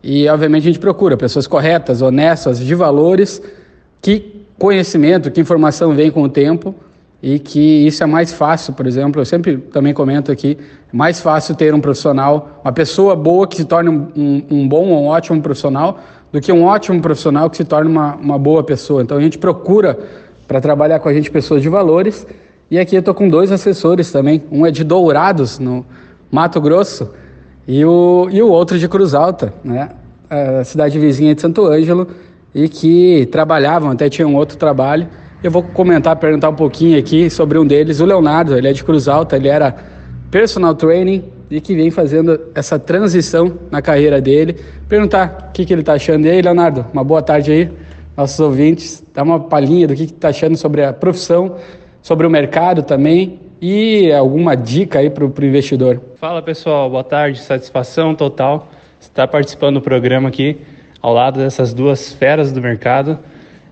E, 0.03 0.29
obviamente, 0.29 0.63
a 0.63 0.67
gente 0.67 0.79
procura 0.79 1.17
pessoas 1.17 1.47
corretas, 1.47 2.01
honestas, 2.01 2.59
de 2.59 2.75
valores, 2.75 3.43
que 4.01 4.45
conhecimento, 4.59 5.31
que 5.31 5.41
informação 5.41 5.95
vem 5.95 6.11
com 6.11 6.23
o 6.23 6.29
tempo 6.29 6.75
e 7.23 7.39
que 7.39 7.87
isso 7.87 8.03
é 8.03 8.07
mais 8.07 8.33
fácil, 8.33 8.73
por 8.75 8.87
exemplo, 8.87 9.21
eu 9.21 9.25
sempre 9.25 9.57
também 9.57 9.93
comento 9.93 10.31
aqui, 10.31 10.57
é 10.93 10.97
mais 10.97 11.21
fácil 11.21 11.55
ter 11.55 11.75
um 11.75 11.81
profissional, 11.81 12.61
uma 12.63 12.73
pessoa 12.73 13.17
boa 13.17 13.49
que 13.49 13.57
se 13.57 13.65
torne 13.65 13.89
um, 13.89 14.09
um, 14.15 14.47
um 14.51 14.69
bom 14.69 14.89
ou 14.91 15.05
um 15.05 15.07
ótimo 15.07 15.41
profissional, 15.41 15.99
do 16.33 16.41
que 16.41 16.53
um 16.53 16.65
ótimo 16.65 17.01
profissional 17.01 17.49
que 17.49 17.57
se 17.57 17.65
torne 17.65 17.91
uma, 17.91 18.15
uma 18.17 18.39
boa 18.39 18.63
pessoa. 18.63 19.03
Então 19.03 19.17
a 19.17 19.21
gente 19.21 19.39
procura, 19.39 19.99
para 20.47 20.61
trabalhar 20.61 21.01
com 21.01 21.09
a 21.09 21.13
gente, 21.13 21.31
pessoas 21.31 21.63
de 21.63 21.69
valores 21.69 22.27
e 22.69 22.81
aqui 22.81 22.97
eu 22.97 23.01
estou 23.01 23.15
com 23.15 23.29
dois 23.29 23.53
assessores 23.53 24.11
também. 24.11 24.43
Um 24.51 24.67
é 24.67 24.73
de 24.73 24.83
Dourados, 24.83 25.61
no 25.61 25.87
Mato 26.33 26.61
Grosso, 26.61 27.09
e 27.67 27.85
o, 27.85 28.29
e 28.29 28.43
o 28.43 28.49
outro 28.49 28.77
de 28.77 28.89
Cruz 28.89 29.15
Alta, 29.15 29.55
né? 29.63 29.91
A 30.29 30.65
cidade 30.65 30.99
vizinha 30.99 31.33
de 31.33 31.41
Santo 31.41 31.65
Ângelo, 31.65 32.09
e 32.53 32.69
que 32.69 33.29
trabalhavam, 33.31 33.93
até 33.93 34.09
tinham 34.09 34.35
outro 34.35 34.57
trabalho. 34.57 35.07
Eu 35.45 35.51
vou 35.51 35.63
comentar, 35.63 36.17
perguntar 36.17 36.49
um 36.49 36.57
pouquinho 36.57 36.99
aqui 36.99 37.31
sobre 37.31 37.57
um 37.57 37.65
deles, 37.65 38.01
o 38.01 38.05
Leonardo. 38.05 38.57
Ele 38.57 38.67
é 38.67 38.73
de 38.73 38.83
Cruz 38.83 39.07
Alta, 39.07 39.37
ele 39.37 39.47
era 39.47 39.73
personal 40.29 40.75
training 40.75 41.23
e 41.51 41.61
que 41.61 41.75
vem 41.75 41.91
fazendo 41.91 42.41
essa 42.55 42.79
transição 42.79 43.53
na 43.71 43.81
carreira 43.81 44.21
dele. 44.21 44.57
Perguntar 44.89 45.49
o 45.49 45.53
que, 45.53 45.65
que 45.65 45.73
ele 45.73 45.83
está 45.83 45.95
achando. 45.95 46.27
E 46.27 46.31
aí, 46.31 46.43
Leonardo, 46.43 46.87
uma 46.93 47.05
boa 47.05 47.23
tarde 47.23 47.53
aí, 47.53 47.71
nossos 48.17 48.39
ouvintes. 48.41 49.05
Dá 49.15 49.23
uma 49.23 49.41
palhinha 49.41 49.87
do 49.87 49.95
que 49.95 50.05
está 50.05 50.29
achando 50.29 50.57
sobre 50.57 50.85
a 50.85 50.93
profissão 50.93 51.57
sobre 52.07 52.25
o 52.25 52.31
mercado 52.31 52.85
também 52.85 53.41
e 53.61 54.13
alguma 54.13 54.55
dica 54.57 55.01
aí 55.01 55.11
para 55.11 55.25
o 55.25 55.45
investidor. 55.45 56.01
Fala 56.21 56.41
pessoal, 56.41 56.89
boa 56.89 57.03
tarde, 57.03 57.41
satisfação 57.41 58.15
total 58.15 58.69
estar 59.01 59.27
participando 59.27 59.75
do 59.75 59.81
programa 59.81 60.29
aqui 60.29 60.61
ao 61.03 61.13
lado 61.13 61.41
dessas 61.41 61.75
duas 61.75 62.13
feras 62.13 62.53
do 62.53 62.63
mercado. 62.63 63.19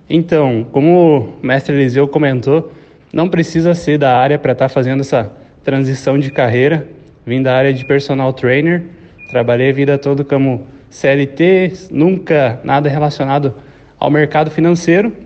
Então, 0.09 0.67
como 0.69 1.33
o 1.41 1.45
mestre 1.45 1.73
Eliseu 1.75 2.09
comentou, 2.09 2.73
não 3.13 3.29
precisa 3.29 3.73
ser 3.73 3.97
da 3.97 4.17
área 4.17 4.37
para 4.37 4.51
estar 4.51 4.65
tá 4.65 4.69
fazendo 4.69 4.99
essa 4.99 5.31
transição 5.63 6.19
de 6.19 6.29
carreira. 6.29 6.89
Vim 7.25 7.41
da 7.41 7.55
área 7.55 7.73
de 7.73 7.85
personal 7.85 8.31
trainer, 8.33 8.83
trabalhei 9.29 9.69
a 9.69 9.73
vida 9.73 9.97
toda 9.97 10.23
como 10.23 10.67
CLT, 10.89 11.89
nunca 11.91 12.59
nada 12.63 12.89
relacionado 12.89 13.55
ao 13.97 14.11
mercado 14.11 14.51
financeiro 14.51 15.25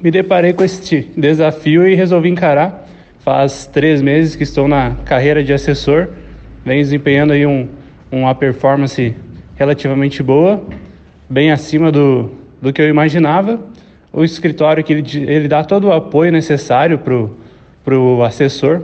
me 0.00 0.10
deparei 0.10 0.52
com 0.52 0.64
este 0.64 1.10
desafio 1.16 1.86
e 1.86 1.94
resolvi 1.94 2.28
encarar. 2.28 2.88
Faz 3.20 3.66
três 3.66 4.00
meses 4.00 4.34
que 4.34 4.42
estou 4.42 4.66
na 4.66 4.96
carreira 5.04 5.44
de 5.44 5.52
assessor, 5.52 6.08
venho 6.64 6.82
desempenhando 6.82 7.32
aí 7.32 7.46
um, 7.46 7.68
uma 8.10 8.34
performance 8.34 9.14
relativamente 9.54 10.22
boa, 10.22 10.62
bem 11.28 11.52
acima 11.52 11.92
do, 11.92 12.32
do 12.60 12.72
que 12.72 12.80
eu 12.80 12.88
imaginava. 12.88 13.60
O 14.12 14.24
escritório 14.24 14.82
que 14.82 14.92
ele, 14.92 15.30
ele 15.30 15.46
dá 15.46 15.62
todo 15.62 15.88
o 15.88 15.92
apoio 15.92 16.32
necessário 16.32 16.98
para 16.98 17.96
o 17.96 18.24
assessor, 18.24 18.82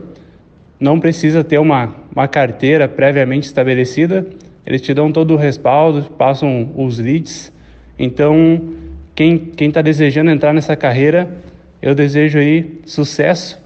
não 0.79 1.01
precisa 1.01 1.43
ter 1.43 1.59
uma, 1.59 1.95
uma 2.19 2.27
carteira 2.27 2.89
previamente 2.89 3.47
estabelecida, 3.47 4.27
eles 4.67 4.83
te 4.83 4.93
dão 4.93 5.13
todo 5.13 5.35
o 5.35 5.37
respaldo, 5.37 6.03
passam 6.19 6.73
os 6.77 6.99
leads. 6.99 7.53
Então, 7.97 8.61
quem 9.15 9.53
está 9.57 9.81
desejando 9.81 10.29
entrar 10.29 10.53
nessa 10.53 10.75
carreira, 10.75 11.31
eu 11.81 11.95
desejo 11.95 12.41
aí 12.41 12.81
sucesso 12.85 13.57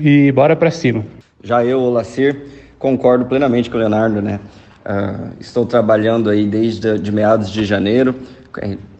e 0.00 0.32
bora 0.32 0.56
para 0.56 0.72
cima. 0.72 1.04
Já 1.40 1.64
eu, 1.64 1.78
Olacir, 1.78 2.46
concordo 2.80 3.26
plenamente 3.26 3.70
com 3.70 3.76
o 3.76 3.80
Leonardo, 3.80 4.20
né? 4.20 4.40
Uh, 4.84 5.34
estou 5.38 5.64
trabalhando 5.64 6.30
aí 6.30 6.46
desde 6.46 6.98
de 6.98 7.12
meados 7.12 7.48
de 7.48 7.64
janeiro. 7.64 8.12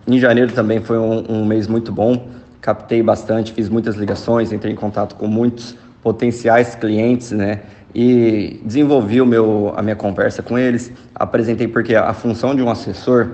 Em 0.06 0.20
janeiro 0.20 0.52
também 0.52 0.80
foi 0.80 0.98
um, 0.98 1.24
um 1.28 1.44
mês 1.44 1.66
muito 1.66 1.90
bom. 1.90 2.28
Captei 2.60 3.02
bastante, 3.02 3.52
fiz 3.52 3.68
muitas 3.68 3.96
ligações, 3.96 4.52
entrei 4.52 4.72
em 4.72 4.76
contato 4.76 5.16
com 5.16 5.26
muitos 5.26 5.76
potenciais 6.00 6.76
clientes, 6.76 7.32
né? 7.32 7.60
E 7.94 8.60
desenvolvi 8.64 9.20
o 9.20 9.26
meu, 9.26 9.72
a 9.76 9.82
minha 9.82 9.96
conversa 9.96 10.42
com 10.42 10.58
eles. 10.58 10.92
Apresentei 11.14 11.66
porque 11.66 11.94
a 11.94 12.12
função 12.12 12.54
de 12.54 12.62
um 12.62 12.70
assessor 12.70 13.28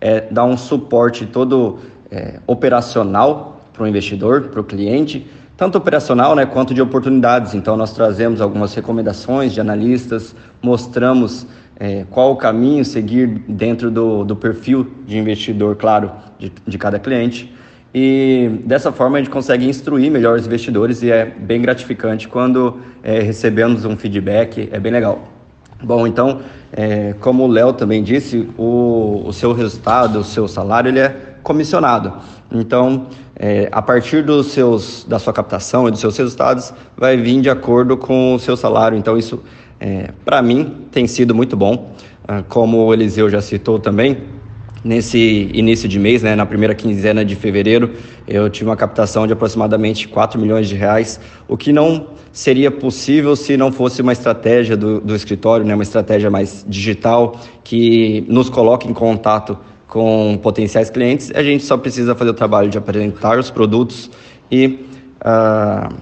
é 0.00 0.22
dar 0.30 0.44
um 0.44 0.56
suporte 0.56 1.26
todo 1.26 1.78
é, 2.10 2.40
operacional 2.46 3.60
para 3.72 3.84
o 3.84 3.86
investidor, 3.86 4.48
para 4.48 4.60
o 4.60 4.64
cliente, 4.64 5.26
tanto 5.56 5.78
operacional 5.78 6.34
né, 6.34 6.44
quanto 6.44 6.74
de 6.74 6.82
oportunidades. 6.82 7.54
Então, 7.54 7.76
nós 7.76 7.92
trazemos 7.92 8.40
algumas 8.40 8.74
recomendações 8.74 9.52
de 9.52 9.60
analistas, 9.60 10.34
mostramos 10.62 11.46
é, 11.78 12.04
qual 12.10 12.32
o 12.32 12.36
caminho 12.36 12.84
seguir 12.84 13.26
dentro 13.48 13.90
do, 13.90 14.24
do 14.24 14.36
perfil 14.36 14.90
de 15.06 15.18
investidor, 15.18 15.76
claro, 15.76 16.12
de, 16.38 16.52
de 16.66 16.78
cada 16.78 16.98
cliente. 16.98 17.54
E 17.98 18.60
dessa 18.66 18.92
forma 18.92 19.16
a 19.16 19.20
gente 19.22 19.30
consegue 19.30 19.66
instruir 19.66 20.10
melhor 20.10 20.36
os 20.38 20.46
investidores 20.46 21.02
e 21.02 21.10
é 21.10 21.24
bem 21.24 21.62
gratificante 21.62 22.28
quando 22.28 22.76
é, 23.02 23.20
recebemos 23.20 23.86
um 23.86 23.96
feedback, 23.96 24.68
é 24.70 24.78
bem 24.78 24.92
legal. 24.92 25.26
Bom, 25.82 26.06
então, 26.06 26.42
é, 26.74 27.14
como 27.20 27.44
o 27.44 27.46
Léo 27.46 27.72
também 27.72 28.02
disse, 28.02 28.50
o, 28.58 29.22
o 29.24 29.32
seu 29.32 29.54
resultado, 29.54 30.18
o 30.18 30.24
seu 30.24 30.46
salário, 30.46 30.90
ele 30.90 30.98
é 30.98 31.38
comissionado. 31.42 32.12
Então, 32.52 33.06
é, 33.34 33.70
a 33.72 33.80
partir 33.80 34.22
dos 34.22 34.48
seus, 34.48 35.06
da 35.08 35.18
sua 35.18 35.32
captação 35.32 35.88
e 35.88 35.90
dos 35.90 36.00
seus 36.00 36.18
resultados, 36.18 36.74
vai 36.98 37.16
vir 37.16 37.40
de 37.40 37.48
acordo 37.48 37.96
com 37.96 38.34
o 38.34 38.38
seu 38.38 38.58
salário. 38.58 38.98
Então, 38.98 39.16
isso, 39.16 39.42
é, 39.80 40.10
para 40.22 40.42
mim, 40.42 40.86
tem 40.90 41.06
sido 41.06 41.34
muito 41.34 41.56
bom. 41.56 41.94
Ah, 42.28 42.42
como 42.46 42.84
o 42.84 42.92
Eliseu 42.92 43.30
já 43.30 43.40
citou 43.40 43.78
também, 43.78 44.18
nesse 44.86 45.50
início 45.52 45.88
de 45.88 45.98
mês, 45.98 46.22
né, 46.22 46.36
na 46.36 46.46
primeira 46.46 46.74
quinzena 46.74 47.24
de 47.24 47.34
fevereiro, 47.34 47.92
eu 48.26 48.48
tive 48.48 48.70
uma 48.70 48.76
captação 48.76 49.26
de 49.26 49.32
aproximadamente 49.32 50.06
4 50.06 50.40
milhões 50.40 50.68
de 50.68 50.76
reais, 50.76 51.18
o 51.48 51.56
que 51.56 51.72
não 51.72 52.10
seria 52.32 52.70
possível 52.70 53.34
se 53.34 53.56
não 53.56 53.72
fosse 53.72 54.00
uma 54.00 54.12
estratégia 54.12 54.76
do, 54.76 55.00
do 55.00 55.16
escritório, 55.16 55.66
né, 55.66 55.74
uma 55.74 55.82
estratégia 55.82 56.30
mais 56.30 56.64
digital, 56.68 57.40
que 57.64 58.24
nos 58.28 58.48
coloca 58.48 58.86
em 58.86 58.92
contato 58.92 59.58
com 59.88 60.38
potenciais 60.40 60.88
clientes, 60.88 61.32
a 61.34 61.42
gente 61.42 61.64
só 61.64 61.76
precisa 61.76 62.14
fazer 62.14 62.30
o 62.30 62.34
trabalho 62.34 62.68
de 62.68 62.78
apresentar 62.78 63.38
os 63.38 63.50
produtos 63.50 64.08
e 64.50 64.86
uh, 65.20 65.92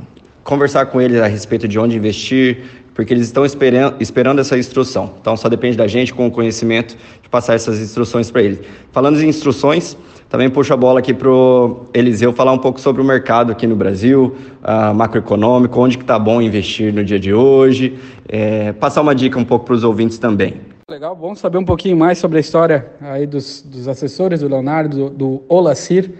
conversar 0.43 0.87
com 0.87 1.01
eles 1.01 1.21
a 1.21 1.27
respeito 1.27 1.67
de 1.67 1.79
onde 1.79 1.97
investir, 1.97 2.84
porque 2.95 3.13
eles 3.13 3.27
estão 3.27 3.45
esperando, 3.45 3.97
esperando 4.01 4.41
essa 4.41 4.57
instrução. 4.57 5.15
Então, 5.21 5.37
só 5.37 5.49
depende 5.49 5.77
da 5.77 5.87
gente, 5.87 6.15
com 6.15 6.27
o 6.27 6.31
conhecimento, 6.31 6.97
de 7.21 7.29
passar 7.29 7.55
essas 7.55 7.81
instruções 7.81 8.31
para 8.31 8.43
eles. 8.43 8.61
Falando 8.93 9.21
em 9.21 9.29
instruções, 9.29 9.97
também 10.29 10.49
puxo 10.49 10.73
a 10.73 10.77
bola 10.77 11.01
aqui 11.01 11.13
para 11.13 11.29
o 11.29 11.87
Eliseu 11.93 12.33
falar 12.33 12.53
um 12.53 12.59
pouco 12.59 12.81
sobre 12.81 13.03
o 13.03 13.05
mercado 13.05 13.53
aqui 13.53 13.67
no 13.67 13.77
Brasil, 13.77 14.35
uh, 14.63 14.95
macroeconômico, 14.95 15.79
onde 15.81 15.99
que 15.99 16.05
está 16.05 16.19
bom 16.19 16.41
investir 16.41 16.95
no 16.95 17.05
dia 17.05 17.19
de 17.19 17.35
hoje, 17.35 17.99
é, 18.29 18.73
passar 18.73 19.03
uma 19.03 19.15
dica 19.15 19.39
um 19.39 19.45
pouco 19.45 19.67
para 19.67 19.75
os 19.75 19.85
ouvintes 19.85 20.19
também. 20.19 20.61
Legal, 20.89 21.17
bom 21.17 21.35
saber 21.35 21.59
um 21.59 21.65
pouquinho 21.65 21.97
mais 21.97 22.19
sobre 22.19 22.39
a 22.39 22.41
história 22.41 22.87
aí 23.01 23.27
dos, 23.27 23.63
dos 23.63 23.89
assessores 23.89 24.41
do 24.41 24.49
Leonardo, 24.49 24.97
do, 24.97 25.11
do 25.11 25.43
Olacir. 25.49 26.13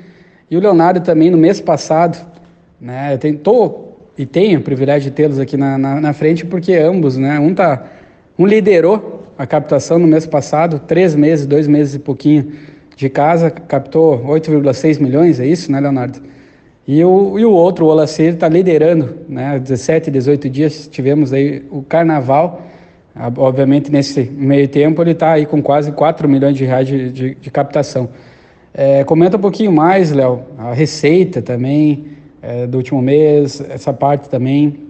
E 0.51 0.57
o 0.57 0.61
Leonardo 0.61 1.01
também, 1.01 1.31
no 1.31 1.37
mês 1.37 1.61
passado, 1.61 2.19
né, 2.81 3.17
tentou 3.17 3.94
e 4.17 4.25
tenho 4.25 4.61
o 4.61 4.63
privilégio 4.63 5.11
de 5.11 5.17
tê-los 5.17 5.39
aqui 5.39 5.57
na, 5.57 5.77
na, 5.77 6.01
na, 6.01 6.13
frente, 6.13 6.45
porque 6.45 6.75
ambos, 6.75 7.17
né, 7.17 7.39
um, 7.39 7.53
tá, 7.55 7.85
um 8.39 8.47
liderou 8.47 9.23
a 9.37 9.47
captação 9.47 9.99
no 9.99 10.07
mês 10.07 10.27
passado, 10.27 10.79
três 10.79 11.15
meses, 11.15 11.47
dois 11.47 11.67
meses 11.67 11.95
e 11.95 11.99
pouquinho 11.99 12.53
de 12.97 13.09
casa, 13.09 13.51
captou 13.51 14.25
8,6 14.25 15.01
milhões, 15.01 15.41
é 15.41 15.47
isso, 15.47 15.71
né, 15.73 15.81
Leonardo? 15.81 16.21
E 16.87 17.03
o, 17.03 17.39
e 17.39 17.45
o 17.45 17.51
outro, 17.51 17.87
o 17.87 17.89
Olacir, 17.89 18.35
está 18.35 18.49
liderando, 18.49 19.17
né, 19.29 19.59
17, 19.59 20.11
18 20.11 20.49
dias, 20.49 20.87
tivemos 20.87 21.33
aí 21.33 21.65
o 21.71 21.83
Carnaval, 21.83 22.63
ah, 23.17 23.33
obviamente, 23.37 23.91
nesse 23.91 24.25
meio 24.25 24.67
tempo, 24.69 25.01
ele 25.03 25.13
está 25.13 25.33
aí 25.33 25.47
com 25.47 25.63
quase 25.63 25.93
4 25.93 26.29
milhões 26.29 26.57
de 26.57 26.65
reais 26.65 26.87
de, 26.87 27.11
de, 27.11 27.35
de 27.37 27.51
captação. 27.51 28.09
É, 28.73 29.05
comenta 29.05 29.37
um 29.37 29.41
pouquinho 29.41 29.73
mais, 29.73 30.11
Léo, 30.11 30.43
a 30.59 30.73
receita 30.73 31.41
também 31.41 32.14
é, 32.47 32.67
do 32.67 32.77
último 32.77 33.01
mês, 33.01 33.61
essa 33.71 33.93
parte 33.93 34.29
também. 34.29 34.81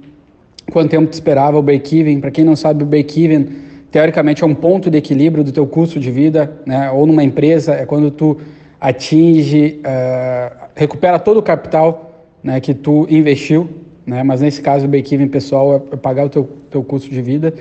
Quanto 0.73 0.91
tempo 0.91 1.07
tu 1.07 1.13
esperava 1.13 1.57
o 1.57 1.63
break-even? 1.63 2.21
Para 2.21 2.31
quem 2.31 2.45
não 2.45 2.57
sabe, 2.57 2.83
o 2.83 2.87
break-even, 2.87 3.49
teoricamente, 3.91 4.43
é 4.43 4.47
um 4.47 4.55
ponto 4.55 4.91
de 4.91 4.99
equilíbrio 4.99 5.45
do 5.45 5.53
teu 5.53 5.67
custo 5.67 6.01
de 6.01 6.11
vida, 6.11 6.53
né? 6.67 6.91
ou 6.91 7.07
numa 7.07 7.23
empresa, 7.23 7.75
é 7.75 7.87
quando 7.87 8.11
tu 8.11 8.39
atinge, 8.81 9.81
uh, 9.81 10.67
recupera 10.75 11.19
todo 11.19 11.39
o 11.39 11.43
capital 11.43 12.27
né, 12.43 12.61
que 12.61 12.75
tu 12.75 13.07
investiu, 13.09 13.69
né? 14.05 14.23
mas 14.23 14.41
nesse 14.41 14.61
caso 14.61 14.87
o 14.87 14.89
break-even 14.89 15.29
pessoal 15.29 15.87
é 15.93 15.97
pagar 15.97 16.27
o 16.27 16.29
teu, 16.29 16.49
teu 16.71 16.83
custo 16.83 17.09
de 17.09 17.23
vida. 17.23 17.55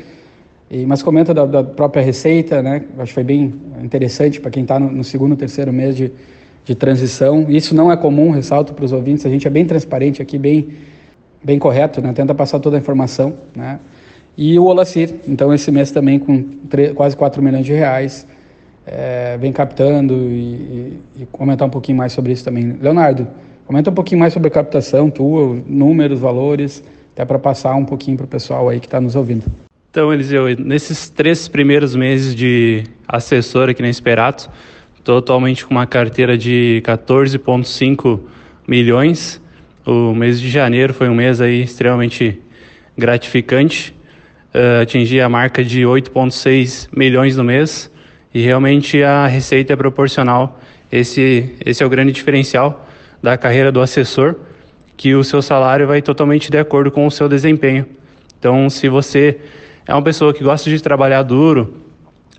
E, 0.72 0.88
mas 0.88 1.04
comenta 1.04 1.36
da, 1.36 1.46
da, 1.46 1.64
própria 1.64 2.02
receita, 2.02 2.64
né? 2.64 2.84
Acho 2.98 3.10
que 3.10 3.14
foi 3.14 3.24
bem 3.24 3.54
interessante 3.84 4.42
para 4.42 4.50
quem 4.50 4.64
está 4.64 4.80
no, 4.80 4.92
no, 4.92 5.04
segundo, 5.04 5.36
terceiro 5.36 5.72
mês 5.72 5.96
de, 5.96 6.12
de 6.64 6.76
transição. 6.76 7.46
Isso 7.50 7.76
não 7.76 7.92
é 7.92 7.98
comum, 7.98 8.32
ressalto 8.32 8.74
para 8.74 8.86
os 8.86 8.92
ouvintes. 8.92 9.26
A 9.26 9.30
gente 9.30 9.48
é 9.48 9.50
bem 9.50 9.66
transparente 9.66 10.22
aqui, 10.22 10.38
bem, 10.38 10.70
bem 11.44 11.60
correto, 11.60 12.02
né? 12.02 12.14
Tenta 12.14 12.34
passar 12.34 12.60
toda 12.60 12.78
a 12.78 12.80
informação, 12.80 13.34
né? 13.56 13.80
E 14.38 14.58
o 14.58 14.66
Olacir, 14.66 15.14
então 15.28 15.54
esse 15.54 15.72
mês 15.72 15.92
também 15.92 16.18
com 16.18 16.44
quase 16.96 17.16
4 17.16 17.42
milhões 17.42 17.66
de 17.66 17.74
reais, 17.74 18.26
é, 18.86 19.38
vem 19.38 19.52
captando 19.52 20.14
e, 20.14 20.36
e, 20.36 21.00
e, 21.22 21.26
comentar 21.32 21.68
um 21.68 21.72
pouquinho 21.72 21.98
mais 21.98 22.14
sobre 22.14 22.32
isso 22.32 22.44
também. 22.44 22.78
Leonardo, 22.82 23.28
comenta 23.66 23.92
um 23.92 23.94
pouquinho 23.94 24.20
mais 24.20 24.34
sobre 24.34 24.48
a 24.48 24.52
captação 24.52 25.10
tua, 25.10 25.56
números, 25.68 26.20
valores, 26.20 26.84
até 27.14 27.24
para 27.24 27.38
passar 27.38 27.76
um 27.76 27.86
pouquinho 27.86 28.18
para 28.18 28.26
o 28.26 28.28
pessoal 28.28 28.68
aí 28.70 28.80
que 28.80 28.88
está 28.88 29.00
nos 29.00 29.16
ouvindo. 29.16 29.46
Então, 29.92 30.12
Eliseu, 30.12 30.46
nesses 30.58 31.08
três 31.08 31.48
primeiros 31.48 31.96
meses 31.96 32.34
de 32.34 32.84
assessor 33.08 33.70
aqui 33.70 33.84
na 33.84 33.90
Esperato, 33.90 34.50
estou 35.04 35.18
atualmente 35.18 35.66
com 35.66 35.74
uma 35.74 35.86
carteira 35.86 36.38
de 36.38 36.82
14,5 36.86 38.22
milhões. 38.66 39.42
O 39.86 40.16
mês 40.16 40.40
de 40.40 40.50
janeiro 40.50 40.94
foi 40.94 41.10
um 41.10 41.14
mês 41.14 41.42
aí 41.42 41.62
extremamente 41.62 42.42
gratificante. 42.98 43.94
Uh, 44.56 45.22
a 45.22 45.28
marca 45.30 45.62
de 45.62 45.82
8,6 45.82 46.88
milhões 46.96 47.36
no 47.36 47.44
mês 47.44 47.92
e 48.34 48.42
realmente 48.44 49.04
a 49.04 49.28
receita 49.28 49.74
é 49.74 49.76
proporcional. 49.76 50.58
Esse, 50.90 51.54
esse 51.66 51.84
é 51.84 51.86
o 51.86 51.90
grande 51.90 52.14
diferencial 52.14 52.88
da 53.22 53.38
carreira 53.38 53.74
do 53.74 53.82
assessor, 53.82 54.36
que 54.96 55.14
o 55.16 55.24
seu 55.24 55.42
salário 55.42 55.86
vai 55.86 56.02
totalmente 56.02 56.50
de 56.50 56.58
acordo 56.58 56.90
com 56.90 57.06
o 57.06 57.12
seu 57.12 57.28
desempenho. 57.28 57.86
Então, 58.40 58.70
se 58.70 58.88
você 58.88 59.38
é 59.86 59.94
uma 59.94 60.02
pessoa 60.02 60.34
que 60.34 60.46
gosta 60.46 60.70
de 60.70 60.82
trabalhar 60.82 61.24
duro, 61.24 61.83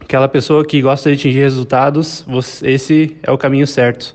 aquela 0.05 0.29
pessoa 0.29 0.65
que 0.65 0.83
gosta 0.83 1.09
de 1.11 1.17
atingir 1.17 1.41
resultados, 1.41 2.25
você, 2.29 2.73
esse 2.73 3.17
é 3.23 3.33
o 3.33 3.39
caminho 3.39 3.67
certo. 3.67 4.15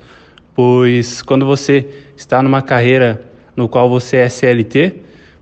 Pois 0.54 1.20
quando 1.20 1.44
você 1.44 1.86
está 2.16 2.42
numa 2.42 2.62
carreira 2.62 3.22
no 3.56 3.68
qual 3.68 3.90
você 3.90 4.18
é 4.18 4.28
CLT, 4.28 4.94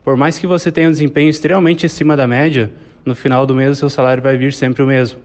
por 0.03 0.17
mais 0.17 0.39
que 0.39 0.47
você 0.47 0.73
tenha 0.73 0.89
um 0.89 0.91
desempenho 0.91 1.29
extremamente 1.29 1.85
acima 1.85 2.17
da 2.17 2.27
média, 2.27 2.73
no 3.05 3.15
final 3.15 3.45
do 3.45 3.55
mês 3.55 3.73
o 3.73 3.75
seu 3.77 3.91
salário 3.91 4.23
vai 4.23 4.39
vir 4.39 4.53
sempre 4.55 4.83
o 4.83 4.87
mesmo. 4.87 5.21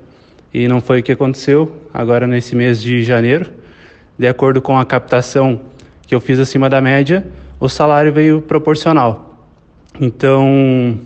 E 0.53 0.67
não 0.67 0.81
foi 0.81 0.99
o 0.99 1.03
que 1.03 1.13
aconteceu 1.13 1.81
agora 1.93 2.27
nesse 2.27 2.53
mês 2.55 2.81
de 2.81 3.01
janeiro. 3.03 3.49
De 4.19 4.27
acordo 4.27 4.61
com 4.61 4.77
a 4.77 4.85
captação 4.85 5.61
que 6.05 6.13
eu 6.13 6.19
fiz 6.19 6.37
acima 6.37 6.69
da 6.69 6.81
média, 6.81 7.25
o 7.59 7.69
salário 7.69 8.11
veio 8.11 8.41
proporcional. 8.41 9.47
Então, 9.99 10.99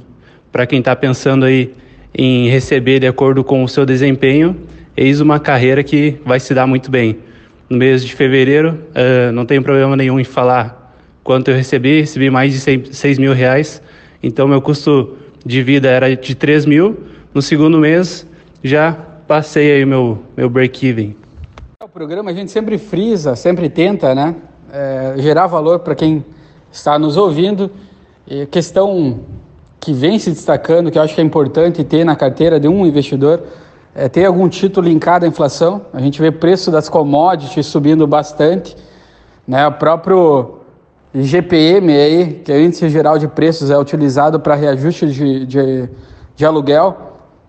para 0.51 0.65
quem 0.65 0.79
está 0.79 0.95
pensando 0.95 1.45
aí 1.45 1.73
em 2.17 2.49
receber 2.49 2.99
de 2.99 3.05
acordo 3.05 3.43
com 3.43 3.63
o 3.63 3.69
seu 3.69 3.85
desempenho, 3.85 4.57
eis 4.95 5.21
uma 5.21 5.39
carreira 5.39 5.83
que 5.83 6.19
vai 6.25 6.39
se 6.39 6.51
dar 6.53 6.65
muito 6.65 6.89
bem. 6.89 7.19
No 7.69 7.77
mês 7.77 8.03
de 8.03 8.15
fevereiro, 8.15 8.79
uh, 8.89 9.31
não 9.31 9.45
tenho 9.45 9.61
problema 9.61 9.95
nenhum 9.95 10.19
em 10.19 10.23
falar 10.23 10.95
quanto 11.23 11.51
eu 11.51 11.55
recebi, 11.55 11.99
recebi 11.99 12.29
mais 12.31 12.53
de 12.53 12.93
6 12.93 13.19
mil 13.19 13.33
reais, 13.33 13.81
então 14.23 14.47
meu 14.47 14.61
custo 14.61 15.15
de 15.45 15.61
vida 15.61 15.89
era 15.89 16.15
de 16.15 16.33
3 16.33 16.65
mil, 16.65 16.97
no 17.33 17.41
segundo 17.41 17.77
mês 17.77 18.25
já 18.63 18.93
passei 19.27 19.73
aí 19.73 19.85
meu, 19.85 20.23
meu 20.35 20.49
break-even. 20.49 21.15
O 21.83 21.89
programa 21.89 22.31
a 22.31 22.33
gente 22.33 22.49
sempre 22.49 22.77
frisa, 22.77 23.35
sempre 23.35 23.69
tenta, 23.69 24.15
né, 24.15 24.35
é, 24.71 25.15
gerar 25.17 25.47
valor 25.47 25.79
para 25.79 25.93
quem 25.93 26.25
está 26.71 26.97
nos 26.97 27.17
ouvindo, 27.17 27.69
e 28.25 28.45
questão 28.45 29.19
que 29.79 29.93
vem 29.93 30.19
se 30.19 30.29
destacando, 30.29 30.91
que 30.91 30.97
eu 30.97 31.01
acho 31.01 31.15
que 31.15 31.21
é 31.21 31.23
importante 31.23 31.83
ter 31.83 32.03
na 32.03 32.15
carteira 32.15 32.59
de 32.59 32.67
um 32.67 32.85
investidor, 32.85 33.43
é 33.95 34.07
ter 34.07 34.25
algum 34.25 34.47
título 34.47 34.87
linkado 34.87 35.25
à 35.25 35.27
inflação. 35.27 35.87
A 35.91 35.99
gente 35.99 36.21
vê 36.21 36.31
preço 36.31 36.69
das 36.69 36.87
commodities 36.87 37.65
subindo 37.65 38.05
bastante, 38.05 38.75
né? 39.47 39.65
O 39.67 39.71
próprio 39.71 40.57
GPM 41.15 41.91
aí, 41.91 42.33
que 42.43 42.51
é 42.51 42.57
o 42.57 42.61
índice 42.61 42.89
geral 42.89 43.17
de 43.17 43.27
preços, 43.27 43.71
é 43.71 43.77
utilizado 43.77 44.39
para 44.39 44.55
reajuste 44.55 45.07
de, 45.07 45.45
de, 45.45 45.89
de, 46.35 46.45
aluguel, 46.45 46.95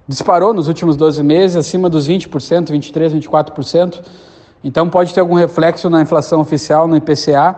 disparou 0.07 0.55
nos 0.55 0.69
últimos 0.69 0.97
12 0.97 1.23
meses, 1.23 1.57
acima 1.57 1.91
dos 1.91 2.09
20%, 2.09 2.71
23%, 2.71 3.21
24%. 3.21 4.01
Então 4.65 4.89
pode 4.89 5.13
ter 5.13 5.21
algum 5.21 5.35
reflexo 5.35 5.91
na 5.91 6.01
inflação 6.01 6.41
oficial, 6.41 6.89
no 6.89 6.97
IPCA. 6.97 7.57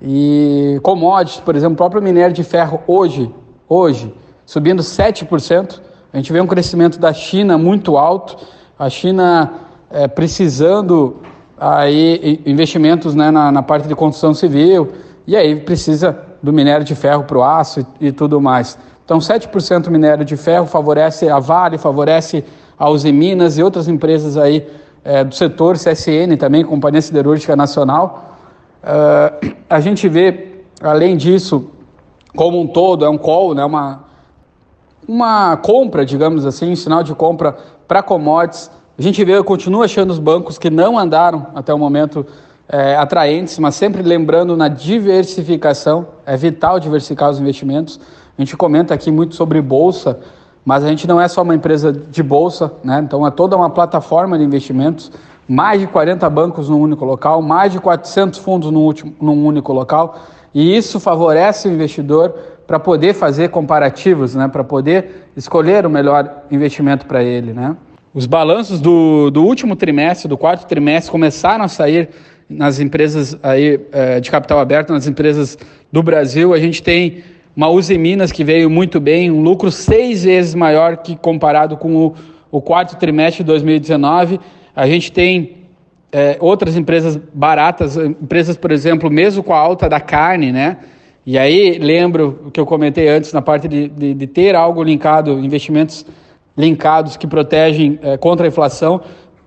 E 0.00 0.78
commodities, 0.82 1.40
por 1.40 1.54
exemplo, 1.56 1.74
o 1.74 1.76
próprio 1.76 2.02
minério 2.02 2.34
de 2.34 2.42
ferro 2.42 2.80
hoje, 2.86 3.30
hoje, 3.68 4.14
subindo 4.46 4.82
7%. 4.82 5.80
A 6.12 6.16
gente 6.16 6.32
vê 6.32 6.40
um 6.40 6.46
crescimento 6.46 6.98
da 6.98 7.12
China 7.12 7.58
muito 7.58 7.96
alto, 7.96 8.36
a 8.78 8.88
China 8.88 9.52
é, 9.90 10.06
precisando 10.08 11.16
aí 11.58 12.42
investimentos 12.44 13.14
né, 13.14 13.30
na, 13.30 13.50
na, 13.50 13.62
parte 13.62 13.88
de 13.88 13.94
construção 13.94 14.34
civil, 14.34 14.92
e 15.26 15.36
aí 15.36 15.56
precisa 15.56 16.16
do 16.42 16.52
minério 16.52 16.84
de 16.84 16.94
ferro 16.94 17.24
para 17.24 17.38
o 17.38 17.42
aço 17.42 17.86
e, 18.00 18.08
e, 18.08 18.12
tudo 18.12 18.40
mais. 18.40 18.78
Então, 19.04 19.18
7% 19.18 19.88
minério 19.88 20.24
de 20.24 20.36
ferro 20.36 20.66
favorece 20.66 21.28
a 21.28 21.38
Vale, 21.38 21.78
favorece 21.78 22.44
a 22.78 22.88
Uzi 22.88 23.12
Minas 23.12 23.58
e 23.58 23.62
outras 23.62 23.88
empresas 23.88 24.36
aí 24.36 24.66
é, 25.04 25.22
do 25.22 25.34
setor, 25.34 25.76
CSN 25.76 26.36
também, 26.38 26.64
Companhia 26.64 27.02
Siderúrgica 27.02 27.54
Nacional. 27.54 28.38
Uh, 28.82 29.54
a 29.68 29.80
gente 29.80 30.08
vê, 30.08 30.62
além 30.80 31.16
disso, 31.16 31.70
como 32.36 32.60
um 32.60 32.66
todo, 32.66 33.04
é 33.04 33.08
um 33.08 33.18
call, 33.18 33.54
né, 33.54 33.64
uma, 33.64 34.04
uma 35.06 35.56
compra, 35.56 36.04
digamos 36.04 36.44
assim, 36.44 36.72
um 36.72 36.76
sinal 36.76 37.02
de 37.02 37.14
compra 37.14 37.56
para 37.86 38.02
commodities. 38.02 38.70
A 38.98 39.02
gente 39.02 39.24
vê, 39.24 39.42
continua 39.42 39.84
achando 39.84 40.10
os 40.10 40.18
bancos 40.18 40.58
que 40.58 40.70
não 40.70 40.98
andaram 40.98 41.48
até 41.54 41.72
o 41.72 41.78
momento 41.78 42.26
é, 42.68 42.96
atraentes, 42.96 43.58
mas 43.58 43.74
sempre 43.74 44.02
lembrando 44.02 44.56
na 44.56 44.68
diversificação, 44.68 46.06
é 46.24 46.36
vital 46.36 46.80
diversificar 46.80 47.30
os 47.30 47.38
investimentos. 47.40 48.00
A 48.36 48.42
gente 48.42 48.56
comenta 48.56 48.94
aqui 48.94 49.10
muito 49.10 49.34
sobre 49.34 49.60
bolsa, 49.60 50.18
mas 50.64 50.82
a 50.82 50.88
gente 50.88 51.06
não 51.06 51.20
é 51.20 51.28
só 51.28 51.42
uma 51.42 51.54
empresa 51.54 51.92
de 51.92 52.22
bolsa, 52.22 52.72
né? 52.82 53.00
então 53.04 53.26
é 53.26 53.30
toda 53.30 53.56
uma 53.56 53.70
plataforma 53.70 54.38
de 54.38 54.44
investimentos, 54.44 55.12
mais 55.46 55.80
de 55.80 55.86
40 55.86 56.28
bancos 56.30 56.70
num 56.70 56.80
único 56.80 57.04
local, 57.04 57.42
mais 57.42 57.70
de 57.70 57.78
400 57.78 58.38
fundos 58.38 58.70
num, 58.70 58.80
último, 58.80 59.14
num 59.20 59.44
único 59.44 59.72
local, 59.72 60.16
e 60.54 60.76
isso 60.76 61.00
favorece 61.00 61.68
o 61.68 61.72
investidor 61.72 62.30
para 62.66 62.78
poder 62.78 63.12
fazer 63.12 63.48
comparativos, 63.48 64.34
né? 64.34 64.48
para 64.48 64.62
poder 64.62 65.26
escolher 65.36 65.84
o 65.84 65.90
melhor 65.90 66.44
investimento 66.50 67.06
para 67.06 67.22
ele. 67.22 67.52
Né? 67.52 67.76
Os 68.14 68.26
balanços 68.26 68.80
do, 68.80 69.30
do 69.30 69.42
último 69.44 69.74
trimestre, 69.74 70.28
do 70.28 70.38
quarto 70.38 70.66
trimestre, 70.66 71.10
começaram 71.10 71.64
a 71.64 71.68
sair 71.68 72.08
nas 72.48 72.78
empresas 72.78 73.36
aí, 73.42 73.80
é, 73.90 74.20
de 74.20 74.30
capital 74.30 74.60
aberto, 74.60 74.92
nas 74.92 75.06
empresas 75.06 75.58
do 75.90 76.02
Brasil. 76.02 76.54
A 76.54 76.58
gente 76.58 76.82
tem 76.82 77.24
uma 77.56 77.68
Uzi 77.68 77.98
Minas 77.98 78.30
que 78.30 78.44
veio 78.44 78.70
muito 78.70 79.00
bem, 79.00 79.30
um 79.30 79.42
lucro 79.42 79.70
seis 79.70 80.24
vezes 80.24 80.54
maior 80.54 80.98
que 80.98 81.16
comparado 81.16 81.76
com 81.76 81.96
o, 81.96 82.14
o 82.50 82.62
quarto 82.62 82.96
trimestre 82.96 83.42
de 83.42 83.48
2019. 83.48 84.38
A 84.74 84.86
gente 84.86 85.10
tem 85.10 85.63
é, 86.16 86.36
outras 86.38 86.76
empresas 86.76 87.16
baratas, 87.34 87.96
empresas, 87.96 88.56
por 88.56 88.70
exemplo, 88.70 89.10
mesmo 89.10 89.42
com 89.42 89.52
a 89.52 89.58
alta 89.58 89.88
da 89.88 89.98
carne, 89.98 90.52
né? 90.52 90.76
E 91.26 91.36
aí 91.36 91.76
lembro 91.76 92.42
o 92.46 92.50
que 92.52 92.60
eu 92.60 92.64
comentei 92.64 93.08
antes 93.08 93.32
na 93.32 93.42
parte 93.42 93.66
de, 93.66 93.88
de, 93.88 94.14
de 94.14 94.26
ter 94.28 94.54
algo 94.54 94.80
linkado, 94.84 95.32
investimentos 95.40 96.06
linkados 96.56 97.16
que 97.16 97.26
protegem 97.26 97.98
é, 98.00 98.16
contra 98.16 98.46
a 98.46 98.48
inflação, 98.48 99.00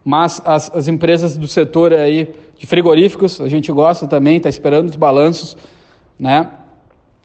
mas 0.03 0.41
as, 0.43 0.69
as 0.75 0.89
empresas 0.89 1.37
do 1.37 1.47
setor 1.47 1.93
aí 1.93 2.35
de 2.57 2.67
frigoríficos, 2.67 3.39
a 3.39 3.47
gente 3.47 3.71
gosta 3.71 4.05
também, 4.05 4.35
está 4.35 4.49
esperando 4.49 4.89
os 4.89 4.97
balanços, 4.97 5.55
né? 6.19 6.49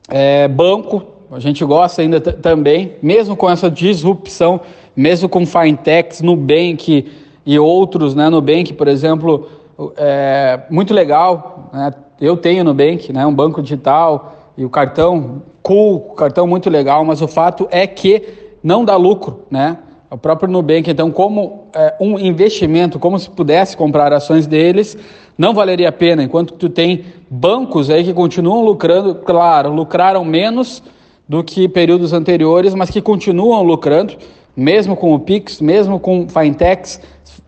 É, 0.09 0.47
banco, 0.47 1.03
a 1.33 1.41
gente 1.41 1.65
gosta 1.65 2.01
ainda 2.01 2.21
também, 2.21 2.93
mesmo 3.03 3.35
com 3.35 3.51
essa 3.51 3.69
disrupção, 3.69 4.61
mesmo 4.95 5.29
com 5.29 5.45
fintechs, 5.45 6.23
Nubank 6.23 7.11
e 7.45 7.59
outros, 7.59 8.15
né? 8.15 8.29
Nubank, 8.29 8.73
por 8.75 8.89
exemplo, 8.89 9.49
é 9.97 10.61
muito 10.71 10.95
legal, 10.95 11.71
né? 11.73 11.93
Eu 12.21 12.37
tenho 12.37 12.63
Nubank, 12.65 13.13
né? 13.13 13.27
Um 13.27 13.35
banco 13.35 13.63
digital 13.63 14.37
e 14.57 14.65
o 14.65 14.71
cartão 14.71 15.43
cool, 15.63 16.01
cartão 16.15 16.47
muito 16.47 16.69
legal, 16.71 17.05
mas 17.05 17.23
o 17.23 17.29
fato 17.29 17.67
é 17.71 17.87
que 17.87 18.23
não 18.63 18.85
dá 18.85 18.97
lucro, 18.97 19.43
né? 19.51 19.79
O 20.11 20.19
próprio 20.19 20.51
Nubank, 20.51 20.91
então, 20.91 21.11
como 21.11 21.69
é, 21.75 21.95
um 21.99 22.19
investimento, 22.19 22.99
como 22.99 23.19
se 23.19 23.31
pudesse 23.31 23.77
comprar 23.77 24.13
ações 24.13 24.47
deles, 24.47 24.97
não 25.39 25.55
valeria 25.55 25.89
a 25.89 25.93
pena, 25.93 26.23
enquanto 26.23 26.53
tu 26.53 26.69
tem 26.69 27.05
bancos 27.31 27.89
aí 27.89 28.05
que 28.05 28.13
continuam 28.13 28.63
lucrando, 28.63 29.15
claro, 29.15 29.73
lucraram 29.73 30.23
menos 30.25 30.83
do 31.27 31.43
que 31.43 31.67
períodos 31.67 32.13
anteriores, 32.13 32.75
mas 32.75 32.91
que 32.91 33.01
continuam 33.01 33.63
lucrando, 33.63 34.15
mesmo 34.55 34.95
com 34.95 35.15
o 35.15 35.19
Pix, 35.19 35.63
mesmo 35.63 35.99
com 35.99 36.29
fintechs. 36.29 37.01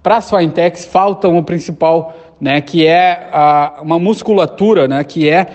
Para 0.05 0.19
as 0.19 0.29
fintechs 0.29 0.85
faltam 0.85 1.39
o 1.39 1.43
principal, 1.43 2.15
né, 2.39 2.61
que 2.61 2.87
é 2.87 3.27
a, 3.33 3.81
uma 3.81 3.99
musculatura, 3.99 4.87
né, 4.87 5.03
que 5.03 5.31
é, 5.31 5.47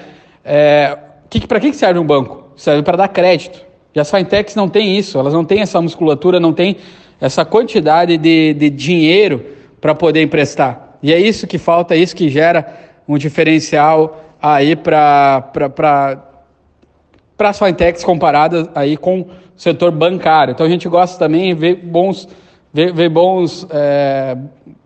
é 0.44 0.98
que, 1.30 1.46
para 1.46 1.60
que 1.60 1.72
serve 1.72 2.00
um 2.00 2.04
banco? 2.04 2.50
Serve 2.56 2.82
para 2.82 2.98
dar 2.98 3.10
crédito. 3.10 3.64
E 3.94 4.00
as 4.00 4.10
fintechs 4.10 4.56
não 4.56 4.68
têm 4.68 4.98
isso, 4.98 5.20
elas 5.20 5.36
não 5.36 5.46
têm 5.46 5.62
essa 5.62 5.80
musculatura, 5.80 6.40
não 6.40 6.52
têm 6.52 6.78
essa 7.22 7.46
quantidade 7.46 8.18
de, 8.18 8.56
de 8.56 8.72
dinheiro 8.72 9.46
para 9.80 9.94
poder 9.94 10.24
emprestar. 10.24 10.98
E 11.04 11.14
é 11.14 11.20
isso 11.20 11.46
que 11.46 11.60
falta, 11.60 11.94
é 11.94 12.00
isso 12.00 12.16
que 12.16 12.28
gera 12.28 12.66
um 13.08 13.20
diferencial 13.20 14.20
aí 14.42 14.76
para 14.76 15.52
as 17.38 17.60
fintechs 17.60 18.04
comparadas 18.04 18.68
aí 18.74 18.98
com 18.98 19.22
o 19.22 19.28
setor 19.56 19.92
bancário. 19.92 20.54
Então 20.54 20.66
a 20.66 20.70
gente 20.70 20.90
gosta 20.90 21.20
também 21.20 21.54
de 21.54 21.60
ver 21.60 21.76
bons, 21.76 22.28
ver 22.74 23.10
bons 23.10 23.68
é, 23.70 24.38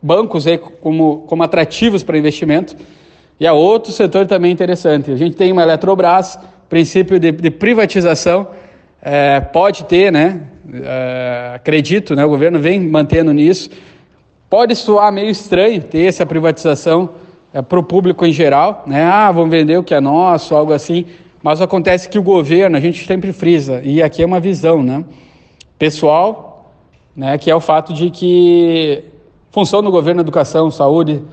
bancos 0.01 0.47
aí 0.47 0.57
como, 0.57 1.23
como 1.27 1.43
atrativos 1.43 2.03
para 2.03 2.17
investimento. 2.17 2.75
E 3.39 3.45
é 3.45 3.51
outro 3.51 3.91
setor 3.91 4.25
também 4.25 4.51
interessante. 4.51 5.11
A 5.11 5.15
gente 5.15 5.35
tem 5.35 5.51
uma 5.51 5.63
Eletrobras, 5.63 6.39
princípio 6.69 7.19
de, 7.19 7.31
de 7.31 7.51
privatização, 7.51 8.47
é, 9.01 9.39
pode 9.39 9.83
ter, 9.83 10.11
né? 10.11 10.41
É, 10.73 11.51
acredito, 11.55 12.15
né? 12.15 12.23
O 12.23 12.29
governo 12.29 12.57
vem 12.59 12.79
mantendo 12.79 13.33
nisso. 13.33 13.69
Pode 14.49 14.75
soar 14.75 15.11
meio 15.11 15.29
estranho 15.29 15.81
ter 15.81 16.05
essa 16.05 16.25
privatização 16.25 17.09
é, 17.53 17.61
para 17.61 17.79
o 17.79 17.83
público 17.83 18.25
em 18.25 18.31
geral, 18.31 18.83
né? 18.87 19.03
Ah, 19.03 19.31
vamos 19.31 19.51
vender 19.51 19.77
o 19.77 19.83
que 19.83 19.93
é 19.93 19.99
nosso, 19.99 20.55
algo 20.55 20.71
assim. 20.71 21.05
Mas 21.41 21.59
acontece 21.59 22.07
que 22.07 22.17
o 22.17 22.23
governo, 22.23 22.77
a 22.77 22.79
gente 22.79 23.05
sempre 23.05 23.33
frisa, 23.33 23.81
e 23.83 24.01
aqui 24.01 24.23
é 24.23 24.25
uma 24.25 24.39
visão, 24.39 24.81
né? 24.81 25.03
Pessoal, 25.77 26.42
né? 27.15 27.37
Que 27.37 27.49
é 27.51 27.55
o 27.55 27.59
fato 27.59 27.93
de 27.93 28.09
que 28.09 29.05
função 29.51 29.81
do 29.81 29.91
governo 29.91 30.21
educação, 30.21 30.71
saúde, 30.71 31.23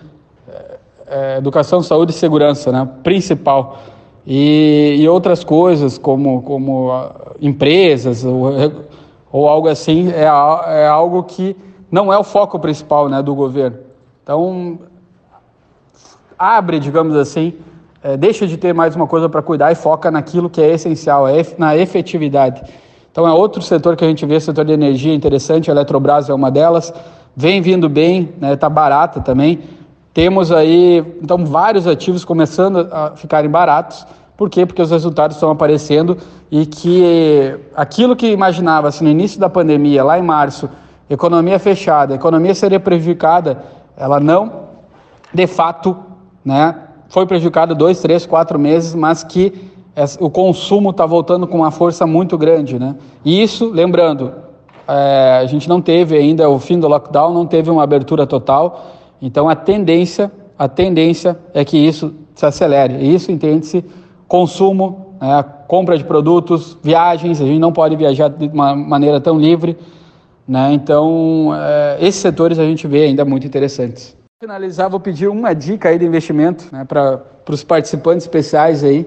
é, 1.07 1.39
educação, 1.39 1.83
saúde 1.83 2.13
e 2.13 2.15
segurança, 2.15 2.71
né? 2.71 2.89
Principal. 3.03 3.79
E, 4.27 4.97
e 5.01 5.09
outras 5.09 5.43
coisas 5.43 5.99
como, 5.99 6.43
como 6.43 6.91
empresas 7.41 8.25
ou, 8.25 8.53
ou 9.33 9.49
algo 9.49 9.69
assim 9.69 10.11
é, 10.11 10.23
é 10.23 10.87
algo 10.87 11.23
que 11.25 11.57
não 11.91 12.13
é 12.13 12.19
o 12.19 12.23
foco 12.23 12.59
principal 12.59 13.09
né, 13.09 13.23
do 13.23 13.35
governo. 13.35 13.79
Então, 14.23 14.79
abre, 16.39 16.79
digamos 16.79 17.17
assim, 17.17 17.55
é, 18.03 18.17
deixa 18.17 18.47
de 18.47 18.57
ter 18.57 18.73
mais 18.73 18.95
uma 18.95 19.07
coisa 19.07 19.29
para 19.29 19.43
cuidar 19.43 19.73
e 19.73 19.75
foca 19.75 20.11
naquilo 20.11 20.49
que 20.49 20.61
é 20.61 20.71
essencial, 20.71 21.27
é 21.27 21.45
na 21.59 21.77
efetividade. 21.77 22.63
Então, 23.13 23.27
é 23.27 23.33
outro 23.33 23.61
setor 23.61 23.97
que 23.97 24.05
a 24.05 24.09
gente 24.09 24.25
vê, 24.25 24.39
setor 24.39 24.65
de 24.65 24.73
energia 24.73 25.13
interessante, 25.13 25.71
a 25.71 25.75
Eletrobras 25.75 26.29
é 26.29 26.35
uma 26.35 26.51
delas, 26.51 26.93
vem 27.35 27.61
vindo 27.61 27.89
bem, 27.89 28.31
está 28.35 28.47
né, 28.47 28.57
tá 28.57 28.69
barata 28.69 29.21
também. 29.21 29.61
Temos 30.15 30.53
aí, 30.53 30.99
então, 31.21 31.45
vários 31.45 31.87
ativos 31.87 32.25
começando 32.25 32.89
a 32.91 33.13
ficarem 33.17 33.51
baratos. 33.51 34.07
Por 34.37 34.49
quê? 34.49 34.65
Porque 34.65 34.81
os 34.81 34.91
resultados 34.91 35.37
estão 35.37 35.51
aparecendo 35.51 36.17
e 36.51 36.65
que 36.67 37.57
aquilo 37.75 38.17
que 38.17 38.31
imaginava-se 38.31 39.05
no 39.05 39.11
início 39.11 39.39
da 39.39 39.49
pandemia, 39.49 40.03
lá 40.03 40.19
em 40.19 40.23
março, 40.23 40.69
economia 41.09 41.59
fechada, 41.59 42.15
economia 42.15 42.55
seria 42.55 42.81
prejudicada, 42.81 43.63
ela 43.97 44.19
não, 44.19 44.69
de 45.35 45.47
fato, 45.47 45.97
né, 46.45 46.75
foi 47.09 47.27
prejudicada 47.27 47.75
dois, 47.75 48.01
três, 48.01 48.25
quatro 48.25 48.59
meses, 48.59 48.95
mas 48.95 49.23
que 49.23 49.70
o 50.19 50.31
consumo 50.31 50.91
está 50.91 51.05
voltando 51.05 51.47
com 51.47 51.59
uma 51.59 51.71
força 51.71 52.07
muito 52.07 52.39
grande, 52.39 52.79
né? 52.79 52.97
E 53.25 53.43
isso, 53.43 53.69
lembrando, 53.71 54.33
é, 54.87 55.39
a 55.43 55.47
gente 55.47 55.69
não 55.69 55.81
teve 55.81 56.17
ainda 56.17 56.49
o 56.49 56.59
fim 56.59 56.79
do 56.79 56.89
lockdown, 56.89 57.33
não 57.33 57.47
teve 57.47 57.71
uma 57.71 57.83
abertura 57.83 58.27
total, 58.27 58.87
então 59.21 59.49
a 59.49 59.55
tendência, 59.55 60.31
a 60.59 60.69
tendência 60.69 61.39
é 61.53 61.65
que 61.65 61.77
isso 61.77 62.15
se 62.35 62.47
acelere. 62.47 62.95
E 62.95 63.15
isso 63.15 63.31
entende-se 63.31 63.85
consumo, 64.27 65.15
né, 65.21 65.45
compra 65.69 65.99
de 65.99 66.05
produtos, 66.05 66.77
viagens. 66.83 67.41
A 67.41 67.47
gente 67.47 67.59
não 67.59 67.73
pode 67.73 67.95
viajar 67.97 68.29
de 68.29 68.49
uma 68.49 68.75
maneira 68.75 69.21
tão 69.21 69.39
livre. 69.39 69.77
Né? 70.49 70.73
Então, 70.73 71.53
é, 71.55 71.99
esses 72.01 72.21
setores 72.21 72.59
a 72.59 72.65
gente 72.65 72.87
vê 72.89 73.05
ainda 73.05 73.25
muito 73.25 73.47
interessantes. 73.47 74.17
Finalizar, 74.43 74.89
vou 74.89 74.99
pedir 74.99 75.29
uma 75.29 75.53
dica 75.53 75.91
aí 75.91 75.99
de 75.99 76.05
investimento 76.07 76.65
né, 76.73 76.85
para 76.85 77.23
os 77.49 77.63
participantes 77.63 78.25
especiais 78.25 78.83
aí. 78.83 79.07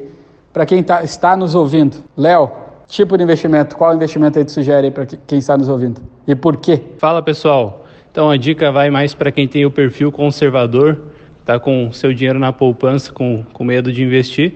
Para 0.54 0.66
quem 0.66 0.84
tá, 0.84 1.04
está 1.04 1.36
nos 1.36 1.56
ouvindo. 1.56 1.98
Léo, 2.16 2.50
tipo 2.88 3.18
de 3.18 3.24
investimento, 3.24 3.76
qual 3.76 3.96
investimento 3.96 4.38
aí 4.38 4.46
tu 4.46 4.52
sugere 4.52 4.92
para 4.92 5.06
quem 5.06 5.40
está 5.40 5.58
nos 5.58 5.68
ouvindo? 5.68 6.02
E 6.28 6.36
por 6.36 6.58
quê? 6.58 6.80
Fala 7.00 7.22
pessoal, 7.22 7.86
então 8.12 8.30
a 8.30 8.38
dica 8.38 8.72
vai 8.72 8.90
mais 8.92 9.16
para 9.16 9.32
quem 9.32 9.48
tem 9.48 9.66
o 9.66 9.72
perfil 9.72 10.12
conservador, 10.12 11.02
está 11.40 11.60
com 11.60 11.92
seu 11.92 12.14
dinheiro 12.14 12.40
na 12.40 12.54
poupança, 12.54 13.12
com, 13.12 13.44
com 13.52 13.64
medo 13.64 13.92
de 13.92 14.04
investir. 14.04 14.54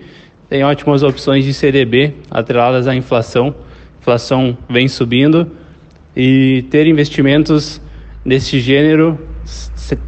Tem 0.48 0.64
ótimas 0.64 1.04
opções 1.04 1.44
de 1.44 1.54
CDB 1.54 2.16
atreladas 2.32 2.88
à 2.88 2.96
inflação. 2.96 3.54
Inflação 4.00 4.58
vem 4.70 4.88
subindo 4.88 5.52
e 6.16 6.66
ter 6.70 6.88
investimentos 6.88 7.82
nesse 8.24 8.60
gênero 8.60 9.20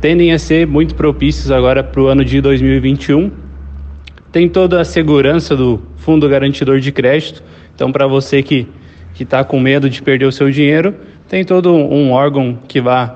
tendem 0.01 0.33
a 0.33 0.39
ser 0.39 0.67
muito 0.67 0.95
propícios 0.95 1.51
agora 1.51 1.83
para 1.83 2.01
o 2.01 2.07
ano 2.07 2.23
de 2.23 2.41
2021. 2.41 3.48
Tem 4.31 4.47
toda 4.47 4.79
a 4.79 4.85
segurança 4.85 5.55
do 5.55 5.81
Fundo 5.97 6.29
Garantidor 6.29 6.79
de 6.79 6.91
Crédito. 6.91 7.43
Então, 7.73 7.91
para 7.91 8.05
você 8.05 8.43
que 8.43 8.67
está 9.19 9.43
com 9.43 9.59
medo 9.59 9.89
de 9.89 10.01
perder 10.01 10.25
o 10.25 10.31
seu 10.31 10.51
dinheiro, 10.51 10.95
tem 11.27 11.43
todo 11.43 11.73
um 11.73 12.11
órgão 12.11 12.57
que 12.67 12.79
vai 12.79 13.11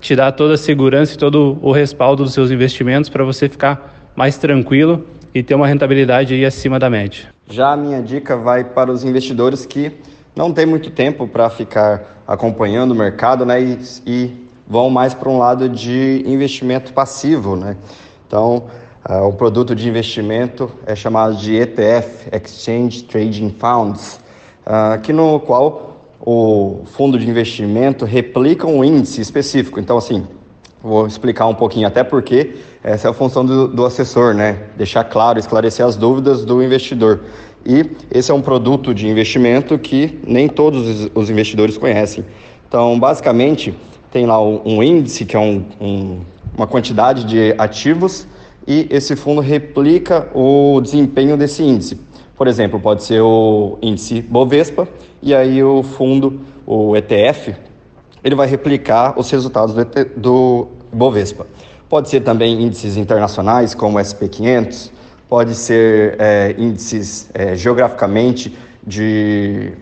te 0.00 0.14
dar 0.14 0.32
toda 0.32 0.54
a 0.54 0.56
segurança 0.56 1.14
e 1.14 1.18
todo 1.18 1.58
o 1.60 1.72
respaldo 1.72 2.24
dos 2.24 2.32
seus 2.32 2.50
investimentos 2.50 3.10
para 3.10 3.24
você 3.24 3.48
ficar 3.48 4.12
mais 4.16 4.36
tranquilo 4.38 5.04
e 5.34 5.42
ter 5.42 5.54
uma 5.54 5.66
rentabilidade 5.66 6.34
aí 6.34 6.44
acima 6.44 6.78
da 6.78 6.88
média. 6.90 7.28
Já 7.48 7.72
a 7.72 7.76
minha 7.76 8.02
dica 8.02 8.36
vai 8.36 8.64
para 8.64 8.90
os 8.90 9.04
investidores 9.04 9.66
que 9.66 9.92
não 10.34 10.52
têm 10.52 10.66
muito 10.66 10.90
tempo 10.90 11.26
para 11.26 11.50
ficar 11.50 12.22
acompanhando 12.26 12.92
o 12.92 12.94
mercado 12.94 13.44
né, 13.44 13.62
e, 13.62 13.78
e 14.06 14.46
vão 14.66 14.90
mais 14.90 15.12
para 15.12 15.28
um 15.28 15.38
lado 15.38 15.68
de 15.68 16.22
investimento 16.26 16.92
passivo. 16.92 17.56
Né? 17.56 17.76
Então, 18.26 18.66
uh, 19.08 19.26
o 19.26 19.32
produto 19.32 19.74
de 19.74 19.88
investimento 19.88 20.70
é 20.86 20.94
chamado 20.94 21.36
de 21.36 21.54
ETF, 21.54 22.28
Exchange 22.32 23.04
Trading 23.04 23.50
Funds, 23.50 24.20
uh, 24.66 25.00
que 25.00 25.12
no 25.12 25.40
qual 25.40 25.92
o 26.24 26.82
fundo 26.86 27.18
de 27.18 27.28
investimento 27.28 28.04
replica 28.04 28.66
um 28.66 28.84
índice 28.84 29.20
específico. 29.20 29.80
Então, 29.80 29.98
assim, 29.98 30.24
vou 30.80 31.06
explicar 31.06 31.46
um 31.46 31.54
pouquinho 31.54 31.86
até 31.86 32.04
porque 32.04 32.54
essa 32.82 33.08
é 33.08 33.10
a 33.10 33.14
função 33.14 33.44
do, 33.44 33.68
do 33.68 33.84
assessor, 33.84 34.34
né? 34.34 34.64
Deixar 34.76 35.04
claro, 35.04 35.38
esclarecer 35.38 35.84
as 35.84 35.96
dúvidas 35.96 36.44
do 36.44 36.62
investidor. 36.62 37.20
E 37.64 37.90
esse 38.10 38.30
é 38.30 38.34
um 38.34 38.42
produto 38.42 38.94
de 38.94 39.08
investimento 39.08 39.78
que 39.78 40.20
nem 40.26 40.48
todos 40.48 41.08
os 41.14 41.30
investidores 41.30 41.78
conhecem. 41.78 42.24
Então, 42.66 42.98
basicamente, 42.98 43.74
tem 44.10 44.26
lá 44.26 44.42
um 44.42 44.82
índice, 44.82 45.24
que 45.24 45.36
é 45.36 45.38
um, 45.38 45.64
um, 45.80 46.20
uma 46.56 46.66
quantidade 46.66 47.24
de 47.24 47.54
ativos, 47.56 48.26
e 48.66 48.86
esse 48.90 49.16
fundo 49.16 49.40
replica 49.40 50.28
o 50.34 50.80
desempenho 50.80 51.36
desse 51.36 51.62
índice. 51.62 52.00
Por 52.34 52.46
exemplo, 52.48 52.80
pode 52.80 53.04
ser 53.04 53.20
o 53.20 53.78
índice 53.82 54.20
Bovespa, 54.22 54.88
e 55.20 55.34
aí 55.34 55.62
o 55.62 55.82
fundo, 55.82 56.40
o 56.66 56.96
ETF, 56.96 57.54
ele 58.24 58.34
vai 58.34 58.46
replicar 58.46 59.18
os 59.18 59.30
resultados 59.30 59.74
do, 59.74 59.84
do 60.16 60.68
Bovespa. 60.92 61.46
Pode 61.88 62.08
ser 62.08 62.20
também 62.22 62.62
índices 62.62 62.96
internacionais, 62.96 63.74
como 63.74 63.98
o 63.98 64.00
SP500, 64.00 64.90
pode 65.28 65.54
ser 65.54 66.16
é, 66.18 66.54
índices 66.58 67.30
é, 67.34 67.54
geograficamente 67.54 68.56
de, 68.86 69.72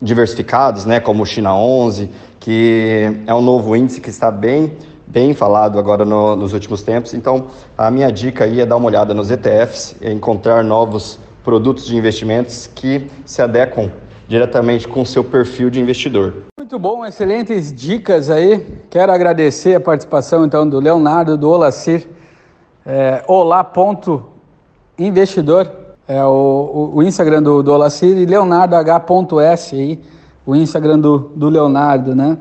diversificados, 0.00 0.84
né, 0.84 1.00
como 1.00 1.22
o 1.22 1.26
China 1.26 1.54
11, 1.54 2.10
que 2.38 3.22
é 3.26 3.34
um 3.34 3.42
novo 3.42 3.76
índice 3.76 4.00
que 4.00 4.10
está 4.10 4.30
bem, 4.30 4.72
bem 5.10 5.34
falado 5.34 5.78
agora 5.78 6.04
no, 6.04 6.36
nos 6.36 6.52
últimos 6.52 6.82
tempos. 6.82 7.14
Então, 7.14 7.46
a 7.76 7.90
minha 7.90 8.12
dica 8.12 8.44
aí 8.44 8.60
é 8.60 8.66
dar 8.66 8.76
uma 8.76 8.86
olhada 8.86 9.12
nos 9.12 9.28
ETFs, 9.30 9.96
encontrar 10.00 10.62
novos 10.62 11.18
produtos 11.42 11.86
de 11.86 11.96
investimentos 11.96 12.68
que 12.68 13.10
se 13.24 13.42
adequam 13.42 13.90
diretamente 14.28 14.86
com 14.86 15.02
o 15.02 15.06
seu 15.06 15.24
perfil 15.24 15.70
de 15.70 15.80
investidor. 15.80 16.44
Muito 16.56 16.78
bom, 16.78 17.04
excelentes 17.04 17.72
dicas 17.72 18.30
aí. 18.30 18.78
Quero 18.88 19.10
agradecer 19.10 19.74
a 19.74 19.80
participação 19.80 20.44
então 20.44 20.68
do 20.68 20.78
Leonardo, 20.78 21.36
do 21.36 21.50
Olacir, 21.50 22.08
é, 22.86 23.24
olá.investidor, 23.26 25.68
é 26.06 26.24
o, 26.24 26.92
o, 26.94 27.02
Instagram 27.02 27.42
do, 27.42 27.60
do 27.62 27.72
Olacir, 27.72 28.16
e 28.16 28.24
leonardoh.s 28.24 29.74
aí, 29.74 30.00
o 30.46 30.54
Instagram 30.54 31.00
do, 31.00 31.18
do 31.34 31.48
Leonardo, 31.48 32.14
né? 32.14 32.38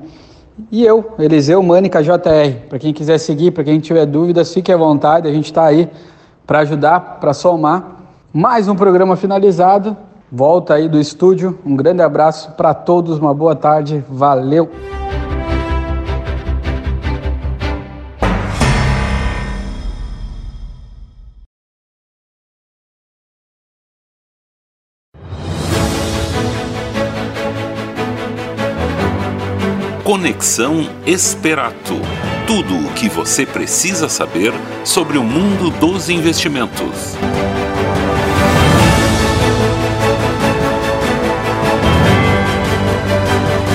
E 0.72 0.86
eu, 0.86 1.14
Eliseu 1.20 1.62
Mânica 1.64 2.04
JR. 2.04 2.68
Para 2.68 2.80
quem 2.80 2.94
quiser 2.94 3.18
seguir, 3.18 3.52
para 3.52 3.64
quem 3.64 3.80
tiver 3.80 4.06
dúvidas, 4.06 4.54
fique 4.54 4.72
à 4.72 4.78
vontade, 4.78 5.28
a 5.28 5.32
gente 5.32 5.46
está 5.46 5.66
aí 5.66 5.90
para 6.46 6.60
ajudar, 6.60 7.20
para 7.20 7.34
somar. 7.34 7.98
Mais 8.34 8.68
um 8.68 8.76
programa 8.76 9.16
finalizado 9.16 9.96
volta 10.32 10.76
aí 10.76 10.88
do 10.88 11.00
estúdio. 11.00 11.58
Um 11.66 11.76
grande 11.76 12.02
abraço 12.02 12.52
para 12.52 12.74
todos, 12.74 13.20
uma 13.20 13.34
boa 13.34 13.56
tarde, 13.56 14.04
valeu! 14.10 14.70
Conexão 30.20 30.86
Esperato. 31.06 31.96
Tudo 32.46 32.76
o 32.76 32.92
que 32.92 33.08
você 33.08 33.46
precisa 33.46 34.10
saber 34.10 34.52
sobre 34.84 35.18
o 35.18 35.24
mundo 35.24 35.70
dos 35.80 36.10
investimentos. 36.10 37.16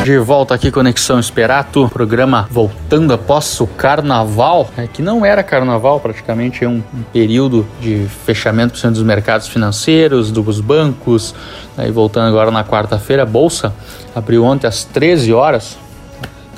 De 0.04 0.18
volta 0.18 0.54
aqui, 0.54 0.70
Conexão 0.70 1.18
Esperato, 1.18 1.88
programa 1.90 2.46
voltando 2.50 3.14
após 3.14 3.58
o 3.62 3.66
carnaval, 3.66 4.68
né, 4.76 4.86
que 4.92 5.00
não 5.00 5.24
era 5.24 5.42
carnaval, 5.42 5.98
praticamente 5.98 6.62
é 6.62 6.68
um, 6.68 6.82
um 6.92 7.02
período 7.10 7.66
de 7.80 8.06
fechamento 8.26 8.74
dos 8.90 9.02
mercados 9.02 9.48
financeiros, 9.48 10.30
dos 10.30 10.60
bancos, 10.60 11.34
né, 11.74 11.88
e 11.88 11.90
voltando 11.90 12.28
agora 12.28 12.50
na 12.50 12.62
quarta-feira, 12.62 13.22
a 13.22 13.26
Bolsa 13.26 13.74
abriu 14.14 14.44
ontem 14.44 14.66
às 14.66 14.84
13 14.84 15.32
horas, 15.32 15.78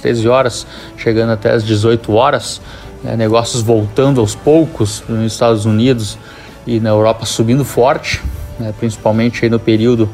13 0.06 0.28
horas, 0.28 0.66
chegando 0.96 1.32
até 1.32 1.50
às 1.50 1.64
18 1.64 2.12
horas, 2.12 2.60
né, 3.02 3.16
negócios 3.16 3.60
voltando 3.60 4.20
aos 4.20 4.36
poucos 4.36 5.02
nos 5.08 5.32
Estados 5.32 5.64
Unidos 5.64 6.16
e 6.64 6.78
na 6.78 6.90
Europa 6.90 7.26
subindo 7.26 7.64
forte, 7.64 8.22
né, 8.56 8.72
principalmente 8.78 9.44
aí 9.44 9.50
no 9.50 9.58
período 9.58 10.08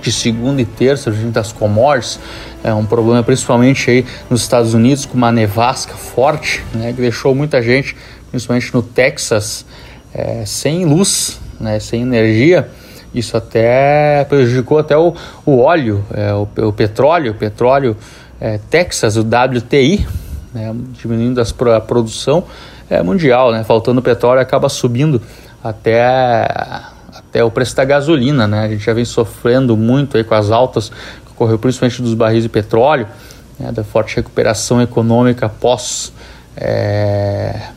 de 0.00 0.10
segunda 0.10 0.62
e 0.62 0.64
terça, 0.64 1.12
junto 1.12 1.32
das 1.32 1.52
commodities, 1.52 2.18
é 2.64 2.72
um 2.72 2.86
problema 2.86 3.22
principalmente 3.22 3.90
aí 3.90 4.06
nos 4.30 4.40
Estados 4.40 4.72
Unidos 4.72 5.04
com 5.04 5.18
uma 5.18 5.30
nevasca 5.30 5.94
forte, 5.94 6.64
né, 6.72 6.94
que 6.94 7.02
deixou 7.02 7.34
muita 7.34 7.60
gente, 7.60 7.94
principalmente 8.30 8.72
no 8.72 8.82
Texas, 8.82 9.66
é, 10.14 10.44
sem 10.46 10.86
luz, 10.86 11.38
né, 11.60 11.78
sem 11.78 12.00
energia. 12.00 12.70
Isso 13.14 13.36
até 13.36 14.24
prejudicou 14.24 14.78
até 14.78 14.96
o, 14.96 15.14
o 15.44 15.58
óleo, 15.58 16.04
é, 16.14 16.32
o, 16.32 16.48
o, 16.68 16.72
petróleo, 16.72 17.32
o 17.32 17.34
petróleo 17.34 17.96
é, 18.40 18.58
Texas, 18.70 19.16
o 19.16 19.20
WTI, 19.20 20.06
né, 20.54 20.74
diminuindo 20.92 21.40
as, 21.40 21.54
a 21.76 21.80
produção 21.80 22.44
é, 22.88 23.02
mundial, 23.02 23.52
né, 23.52 23.62
faltando 23.62 24.00
petróleo 24.00 24.40
acaba 24.40 24.68
subindo 24.68 25.20
até 25.62 26.48
até 27.30 27.44
o 27.44 27.50
preço 27.50 27.76
da 27.76 27.84
gasolina, 27.84 28.46
né? 28.46 28.64
A 28.64 28.68
gente 28.68 28.84
já 28.84 28.92
vem 28.92 29.04
sofrendo 29.04 29.76
muito 29.76 30.16
aí 30.16 30.24
com 30.24 30.34
as 30.34 30.50
altas 30.50 30.88
que 30.88 31.30
ocorreu 31.30 31.58
principalmente 31.58 32.02
dos 32.02 32.14
barris 32.14 32.42
de 32.42 32.48
petróleo, 32.48 33.06
né? 33.58 33.70
da 33.70 33.84
forte 33.84 34.16
recuperação 34.16 34.82
econômica 34.82 35.48
pós 35.48 36.12
é, 36.56 37.68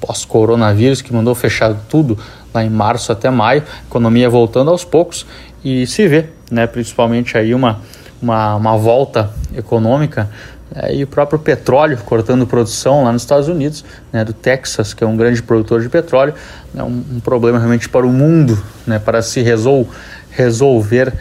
pós 0.00 0.24
coronavírus 0.24 1.02
que 1.02 1.12
mandou 1.12 1.34
fechar 1.34 1.74
tudo 1.88 2.16
lá 2.54 2.64
em 2.64 2.70
março 2.70 3.10
até 3.10 3.28
maio, 3.28 3.64
economia 3.88 4.30
voltando 4.30 4.70
aos 4.70 4.84
poucos 4.84 5.26
e 5.64 5.86
se 5.86 6.06
vê, 6.06 6.28
né? 6.50 6.66
Principalmente 6.66 7.36
aí 7.36 7.54
uma 7.54 7.80
uma, 8.20 8.54
uma 8.54 8.76
volta 8.76 9.30
econômica 9.56 10.28
é, 10.74 10.94
e 10.94 11.04
o 11.04 11.06
próprio 11.06 11.38
petróleo 11.38 11.98
cortando 11.98 12.46
produção 12.46 13.04
lá 13.04 13.12
nos 13.12 13.22
Estados 13.22 13.48
Unidos, 13.48 13.84
né, 14.12 14.24
do 14.24 14.32
Texas, 14.32 14.94
que 14.94 15.04
é 15.04 15.06
um 15.06 15.16
grande 15.16 15.42
produtor 15.42 15.82
de 15.82 15.88
petróleo, 15.88 16.34
é 16.76 16.82
um, 16.82 17.04
um 17.12 17.20
problema 17.20 17.58
realmente 17.58 17.88
para 17.88 18.06
o 18.06 18.12
mundo, 18.12 18.62
né, 18.86 18.98
para 18.98 19.20
se 19.22 19.42
resol 19.42 19.88
resolver. 20.30 21.12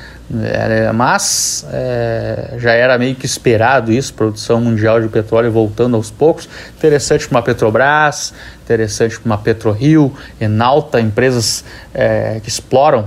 É, 0.44 0.90
mas 0.94 1.66
é, 1.74 2.56
já 2.58 2.72
era 2.72 2.98
meio 2.98 3.14
que 3.16 3.26
esperado 3.26 3.92
isso, 3.92 4.14
produção 4.14 4.62
mundial 4.62 5.02
de 5.02 5.10
petróleo 5.10 5.52
voltando 5.52 5.98
aos 5.98 6.10
poucos. 6.10 6.48
Interessante 6.78 7.28
para 7.28 7.38
uma 7.38 7.44
Petrobras, 7.44 8.34
interessante 8.64 9.20
para 9.20 9.26
uma 9.26 9.38
PetroRio, 9.38 10.14
Enalta, 10.40 11.02
empresas 11.02 11.66
é, 11.94 12.40
que 12.42 12.48
exploram 12.48 13.06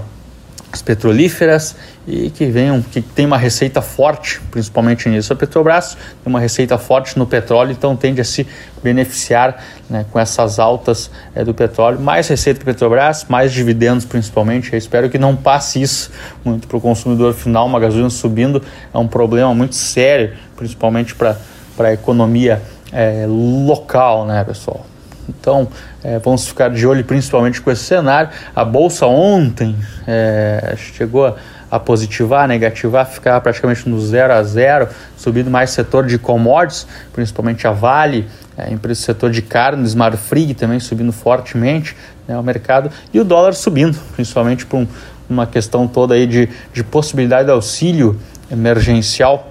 as 0.75 0.83
petrolíferas 0.83 1.77
e 2.05 2.31
que 2.31 2.47
venham, 2.47 2.83
que 2.83 3.01
tem 3.01 3.25
uma 3.25 3.39
receita 3.39 3.81
forte, 3.81 4.41
principalmente 4.51 5.09
nisso. 5.09 5.33
A 5.33 5.37
Petrobras 5.37 5.95
tem 5.95 6.27
uma 6.27 6.41
receita 6.41 6.77
forte 6.77 7.17
no 7.17 7.25
petróleo, 7.27 7.71
então 7.71 7.95
tende 7.95 8.21
a 8.21 8.25
se 8.25 8.45
beneficiar 8.83 9.65
né, 9.89 10.05
com 10.11 10.19
essas 10.19 10.59
altas 10.59 11.13
é, 11.33 11.45
do 11.45 11.55
petróleo. 11.55 12.01
Mais 12.01 12.27
receita 12.27 12.59
para 12.59 12.73
Petrobras, 12.73 13.25
mais 13.29 13.53
dividendos 13.53 14.05
principalmente. 14.05 14.73
Eu 14.73 14.79
espero 14.79 15.09
que 15.09 15.17
não 15.17 15.37
passe 15.37 15.81
isso 15.81 16.11
muito 16.45 16.67
para 16.67 16.77
o 16.77 16.81
consumidor 16.81 17.35
final. 17.35 17.67
Uma 17.67 17.79
gasolina 17.79 18.11
subindo 18.11 18.61
é 18.93 18.99
um 18.99 19.07
problema 19.07 19.55
muito 19.55 19.77
sério, 19.77 20.33
principalmente 20.57 21.15
para 21.15 21.37
a 21.79 21.93
economia 21.93 22.61
é, 22.93 23.27
local, 23.29 24.27
né, 24.27 24.43
pessoal? 24.43 24.85
Então, 25.29 25.69
é, 26.03 26.19
vamos 26.19 26.47
ficar 26.47 26.71
de 26.71 26.87
olho 26.87 27.05
principalmente 27.05 27.61
com 27.61 27.71
esse 27.71 27.83
cenário. 27.83 28.31
A 28.55 28.65
bolsa 28.65 29.07
ontem 29.07 29.77
é, 30.07 30.75
chegou 30.77 31.27
a, 31.27 31.37
a 31.71 31.81
positivar, 31.81 32.47
negativar, 32.47 33.07
ficar 33.07 33.41
praticamente 33.41 33.89
no 33.89 34.01
zero 34.01 34.33
a 34.33 34.43
zero, 34.43 34.89
subindo 35.17 35.51
mais 35.51 35.71
setor 35.71 36.07
de 36.07 36.19
commodities, 36.19 36.87
principalmente 37.13 37.67
a 37.67 37.73
Vale, 37.73 38.29
é, 38.57 38.73
empresa 38.73 39.01
do 39.01 39.05
setor 39.05 39.31
de 39.31 39.43
carnes, 39.43 39.95
Marfrig 39.95 40.55
também 40.55 40.79
subindo 40.79 41.13
fortemente 41.13 41.97
né, 42.29 42.39
o 42.39 42.43
mercado, 42.43 42.91
e 43.13 43.19
o 43.19 43.25
dólar 43.25 43.55
subindo, 43.55 43.99
principalmente 44.15 44.65
por 44.65 44.79
um, 44.79 44.87
uma 45.29 45.47
questão 45.47 45.89
toda 45.89 46.15
aí 46.15 46.27
de, 46.27 46.49
de 46.73 46.85
possibilidade 46.85 47.47
de 47.47 47.51
auxílio 47.51 48.21
emergencial 48.51 49.51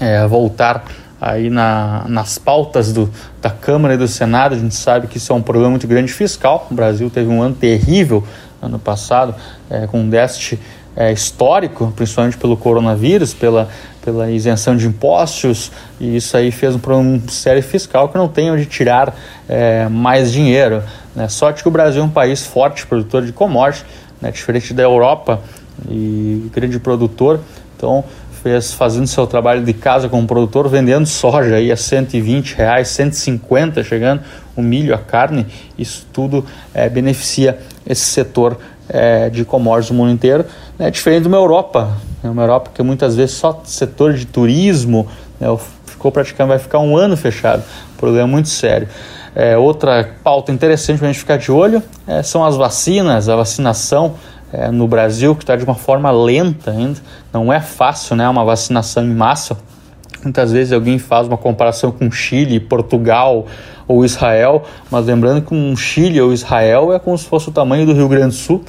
é, 0.00 0.26
voltar 0.26 0.84
aí 1.20 1.50
na, 1.50 2.04
nas 2.08 2.38
pautas 2.38 2.92
do, 2.92 3.10
da 3.42 3.50
Câmara 3.50 3.94
e 3.94 3.96
do 3.96 4.08
Senado. 4.08 4.54
A 4.54 4.58
gente 4.58 4.74
sabe 4.74 5.06
que 5.06 5.18
isso 5.18 5.32
é 5.32 5.36
um 5.36 5.42
problema 5.42 5.70
muito 5.70 5.86
grande 5.86 6.12
fiscal. 6.12 6.66
O 6.70 6.74
Brasil 6.74 7.10
teve 7.10 7.28
um 7.28 7.42
ano 7.42 7.54
terrível 7.54 8.24
ano 8.62 8.78
passado, 8.78 9.34
é, 9.70 9.86
com 9.86 10.00
um 10.00 10.08
déficit 10.08 10.58
é, 10.94 11.12
histórico, 11.12 11.92
principalmente 11.96 12.36
pelo 12.36 12.56
coronavírus, 12.56 13.32
pela, 13.32 13.68
pela 14.04 14.30
isenção 14.30 14.76
de 14.76 14.86
impostos, 14.86 15.72
e 15.98 16.16
isso 16.16 16.36
aí 16.36 16.50
fez 16.50 16.74
um 16.74 16.78
problema 16.78 17.22
sério 17.28 17.62
fiscal 17.62 18.08
que 18.08 18.18
não 18.18 18.28
tem 18.28 18.50
onde 18.50 18.66
tirar 18.66 19.16
é, 19.48 19.88
mais 19.88 20.30
dinheiro. 20.30 20.82
Né? 21.14 21.28
Sorte 21.28 21.62
que 21.62 21.68
o 21.68 21.70
Brasil 21.70 22.02
é 22.02 22.04
um 22.04 22.10
país 22.10 22.46
forte, 22.46 22.86
produtor 22.86 23.24
de 23.24 23.32
commodities, 23.32 23.86
né? 24.20 24.30
diferente 24.30 24.74
da 24.74 24.82
Europa 24.82 25.40
e 25.88 26.50
grande 26.52 26.78
produtor. 26.78 27.40
Então, 27.76 28.04
fez 28.42 28.72
fazendo 28.72 29.06
seu 29.06 29.26
trabalho 29.26 29.64
de 29.64 29.72
casa 29.72 30.08
como 30.08 30.26
produtor, 30.26 30.68
vendendo 30.68 31.06
soja 31.06 31.56
aí 31.56 31.70
a 31.70 31.76
120 31.76 32.54
reais, 32.54 32.88
150 32.88 33.84
chegando, 33.84 34.22
o 34.56 34.62
milho, 34.62 34.94
a 34.94 34.98
carne, 34.98 35.46
isso 35.78 36.06
tudo 36.12 36.44
é, 36.74 36.88
beneficia 36.88 37.58
esse 37.86 38.02
setor 38.02 38.58
é, 38.88 39.28
de 39.30 39.44
commodities 39.44 39.90
no 39.90 39.96
mundo 39.96 40.12
inteiro, 40.12 40.44
né, 40.78 40.90
diferente 40.90 41.22
de 41.22 41.28
uma 41.28 41.36
Europa, 41.36 41.96
né, 42.22 42.30
uma 42.30 42.42
Europa 42.42 42.70
que 42.74 42.82
muitas 42.82 43.14
vezes 43.14 43.36
só 43.36 43.60
setor 43.64 44.14
de 44.14 44.26
turismo 44.26 45.06
né, 45.38 45.46
ficou 45.84 46.10
praticamente, 46.10 46.48
vai 46.48 46.58
ficar 46.58 46.78
um 46.78 46.96
ano 46.96 47.16
fechado, 47.16 47.62
problema 47.96 48.26
muito 48.26 48.48
sério. 48.48 48.88
É, 49.34 49.56
outra 49.56 50.10
pauta 50.24 50.50
interessante 50.50 50.98
para 50.98 51.08
a 51.08 51.12
gente 51.12 51.20
ficar 51.20 51.36
de 51.36 51.52
olho 51.52 51.82
é, 52.06 52.22
são 52.22 52.44
as 52.44 52.56
vacinas, 52.56 53.28
a 53.28 53.36
vacinação 53.36 54.16
é, 54.52 54.70
no 54.70 54.86
Brasil, 54.86 55.34
que 55.34 55.42
está 55.42 55.56
de 55.56 55.64
uma 55.64 55.74
forma 55.74 56.10
lenta 56.10 56.70
ainda. 56.70 56.98
Não 57.32 57.52
é 57.52 57.60
fácil, 57.60 58.16
né? 58.16 58.28
Uma 58.28 58.44
vacinação 58.44 59.04
em 59.04 59.14
massa. 59.14 59.56
Muitas 60.22 60.52
vezes 60.52 60.72
alguém 60.72 60.98
faz 60.98 61.26
uma 61.26 61.38
comparação 61.38 61.90
com 61.90 62.10
Chile, 62.10 62.60
Portugal 62.60 63.46
ou 63.88 64.04
Israel, 64.04 64.62
mas 64.90 65.06
lembrando 65.06 65.42
que 65.42 65.54
um 65.54 65.74
Chile 65.74 66.20
ou 66.20 66.32
Israel 66.32 66.92
é 66.92 66.98
como 66.98 67.16
se 67.16 67.24
fosse 67.24 67.48
o 67.48 67.52
tamanho 67.52 67.86
do 67.86 67.92
Rio 67.92 68.08
Grande 68.08 68.36
do 68.36 68.40
Sul. 68.40 68.64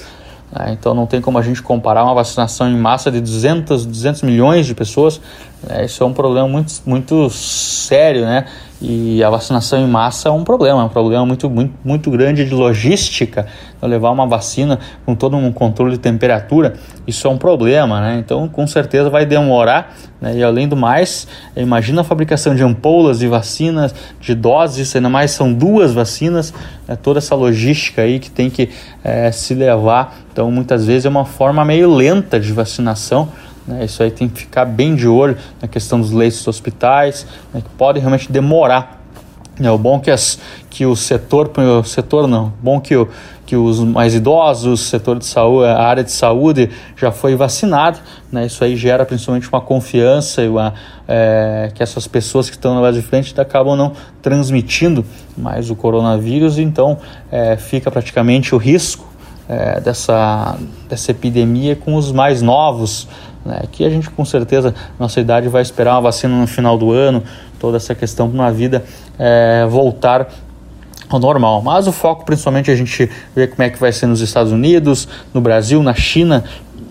Né? 0.51 0.75
Então 0.79 0.93
não 0.93 1.05
tem 1.05 1.19
como 1.21 1.37
a 1.37 1.41
gente 1.41 1.61
comparar 1.61 2.03
uma 2.03 2.13
vacinação 2.13 2.69
em 2.69 2.77
massa 2.77 3.11
de 3.11 3.19
200, 3.19 3.85
200 3.85 4.21
milhões 4.21 4.65
de 4.65 4.73
pessoas. 4.73 5.19
Né? 5.63 5.85
Isso 5.85 6.03
é 6.03 6.05
um 6.05 6.13
problema 6.13 6.47
muito, 6.47 6.73
muito 6.85 7.29
sério, 7.29 8.25
né? 8.25 8.45
E 8.81 9.23
a 9.23 9.29
vacinação 9.29 9.79
em 9.79 9.87
massa 9.87 10.29
é 10.29 10.31
um 10.31 10.43
problema, 10.43 10.81
é 10.81 10.83
um 10.83 10.89
problema 10.89 11.23
muito, 11.23 11.47
muito, 11.47 11.73
muito 11.83 12.09
grande 12.09 12.43
de 12.43 12.55
logística. 12.55 13.45
Então, 13.77 13.87
levar 13.87 14.09
uma 14.09 14.25
vacina 14.25 14.79
com 15.05 15.13
todo 15.13 15.37
um 15.37 15.51
controle 15.51 15.91
de 15.91 15.99
temperatura, 15.99 16.73
isso 17.05 17.27
é 17.27 17.29
um 17.29 17.37
problema, 17.37 18.01
né? 18.01 18.17
Então, 18.17 18.47
com 18.47 18.65
certeza 18.65 19.07
vai 19.07 19.23
demorar. 19.23 19.95
Né? 20.19 20.37
E 20.37 20.43
além 20.43 20.67
do 20.67 20.75
mais, 20.75 21.27
imagina 21.55 22.01
a 22.01 22.03
fabricação 22.03 22.55
de 22.55 22.63
ampolas 22.63 23.19
de 23.19 23.27
vacinas, 23.27 23.93
de 24.19 24.33
doses, 24.33 24.95
ainda 24.95 25.09
mais 25.09 25.29
são 25.29 25.53
duas 25.53 25.93
vacinas, 25.93 26.51
né? 26.87 26.95
toda 26.95 27.19
essa 27.19 27.35
logística 27.35 28.01
aí 28.01 28.17
que 28.17 28.31
tem 28.31 28.49
que 28.49 28.69
é, 29.03 29.31
se 29.31 29.53
levar. 29.53 30.17
Então, 30.33 30.49
muitas 30.49 30.87
vezes 30.87 31.05
é 31.05 31.09
uma 31.09 31.25
forma 31.25 31.63
meio 31.63 31.93
lenta 31.93 32.39
de 32.39 32.51
vacinação. 32.51 33.29
Né? 33.67 33.85
Isso 33.85 34.01
aí 34.01 34.11
tem 34.11 34.27
que 34.27 34.41
ficar 34.41 34.65
bem 34.65 34.95
de 34.95 35.07
olho 35.07 35.37
na 35.61 35.67
questão 35.67 35.99
dos 35.99 36.11
leitos 36.11 36.39
dos 36.39 36.47
hospitais, 36.47 37.25
né? 37.53 37.61
que 37.61 37.69
pode 37.77 37.99
realmente 37.99 38.31
demorar. 38.31 39.01
É 39.59 39.69
o 39.69 39.77
bom 39.77 39.99
que, 39.99 40.09
as, 40.09 40.39
que 40.69 40.85
o 40.85 40.95
setor, 40.95 41.51
o 41.57 41.83
setor 41.83 42.27
não, 42.27 42.51
bom 42.63 42.79
que, 42.79 42.95
o, 42.95 43.07
que 43.45 43.55
os 43.55 43.79
mais 43.79 44.15
idosos, 44.15 44.81
o 44.81 44.83
setor 44.83 45.19
de 45.19 45.25
saúde, 45.25 45.67
a 45.67 45.83
área 45.83 46.03
de 46.03 46.11
saúde 46.11 46.69
já 46.95 47.11
foi 47.11 47.35
vacinado, 47.35 47.99
né? 48.31 48.45
Isso 48.47 48.63
aí 48.63 48.75
gera 48.75 49.05
principalmente 49.05 49.47
uma 49.49 49.61
confiança 49.61 50.41
e 50.41 50.47
uma, 50.47 50.73
é, 51.07 51.69
que 51.75 51.83
essas 51.83 52.07
pessoas 52.07 52.49
que 52.49 52.55
estão 52.55 52.73
na 52.73 52.81
base 52.81 53.01
de 53.01 53.05
frente 53.05 53.39
acabam 53.39 53.75
não 53.75 53.91
transmitindo 54.21 55.05
mais 55.37 55.69
o 55.69 55.75
coronavírus, 55.75 56.57
então 56.57 56.97
é, 57.31 57.55
fica 57.55 57.91
praticamente 57.91 58.55
o 58.55 58.57
risco 58.57 59.11
é, 59.47 59.81
dessa, 59.81 60.57
dessa 60.89 61.11
epidemia 61.11 61.75
com 61.75 61.95
os 61.95 62.11
mais 62.11 62.41
novos, 62.41 63.07
né? 63.45 63.63
Que 63.71 63.83
a 63.83 63.89
gente 63.89 64.09
com 64.09 64.23
certeza, 64.25 64.73
nossa 64.99 65.19
idade, 65.19 65.47
vai 65.47 65.61
esperar 65.61 65.95
uma 65.95 66.01
vacina 66.01 66.35
no 66.35 66.47
final 66.47 66.77
do 66.77 66.91
ano, 66.91 67.23
toda 67.59 67.77
essa 67.77 67.93
questão 67.93 68.29
para 68.29 68.35
uma 68.35 68.51
vida 68.51 68.83
é, 69.17 69.65
voltar 69.69 70.27
ao 71.09 71.19
normal. 71.19 71.61
Mas 71.61 71.87
o 71.87 71.91
foco 71.91 72.25
principalmente 72.25 72.69
é 72.71 72.73
a 72.73 72.77
gente 72.77 73.09
ver 73.35 73.49
como 73.49 73.63
é 73.63 73.69
que 73.69 73.79
vai 73.79 73.91
ser 73.91 74.07
nos 74.07 74.21
Estados 74.21 74.51
Unidos, 74.51 75.07
no 75.33 75.41
Brasil, 75.41 75.81
na 75.83 75.93
China, 75.93 76.43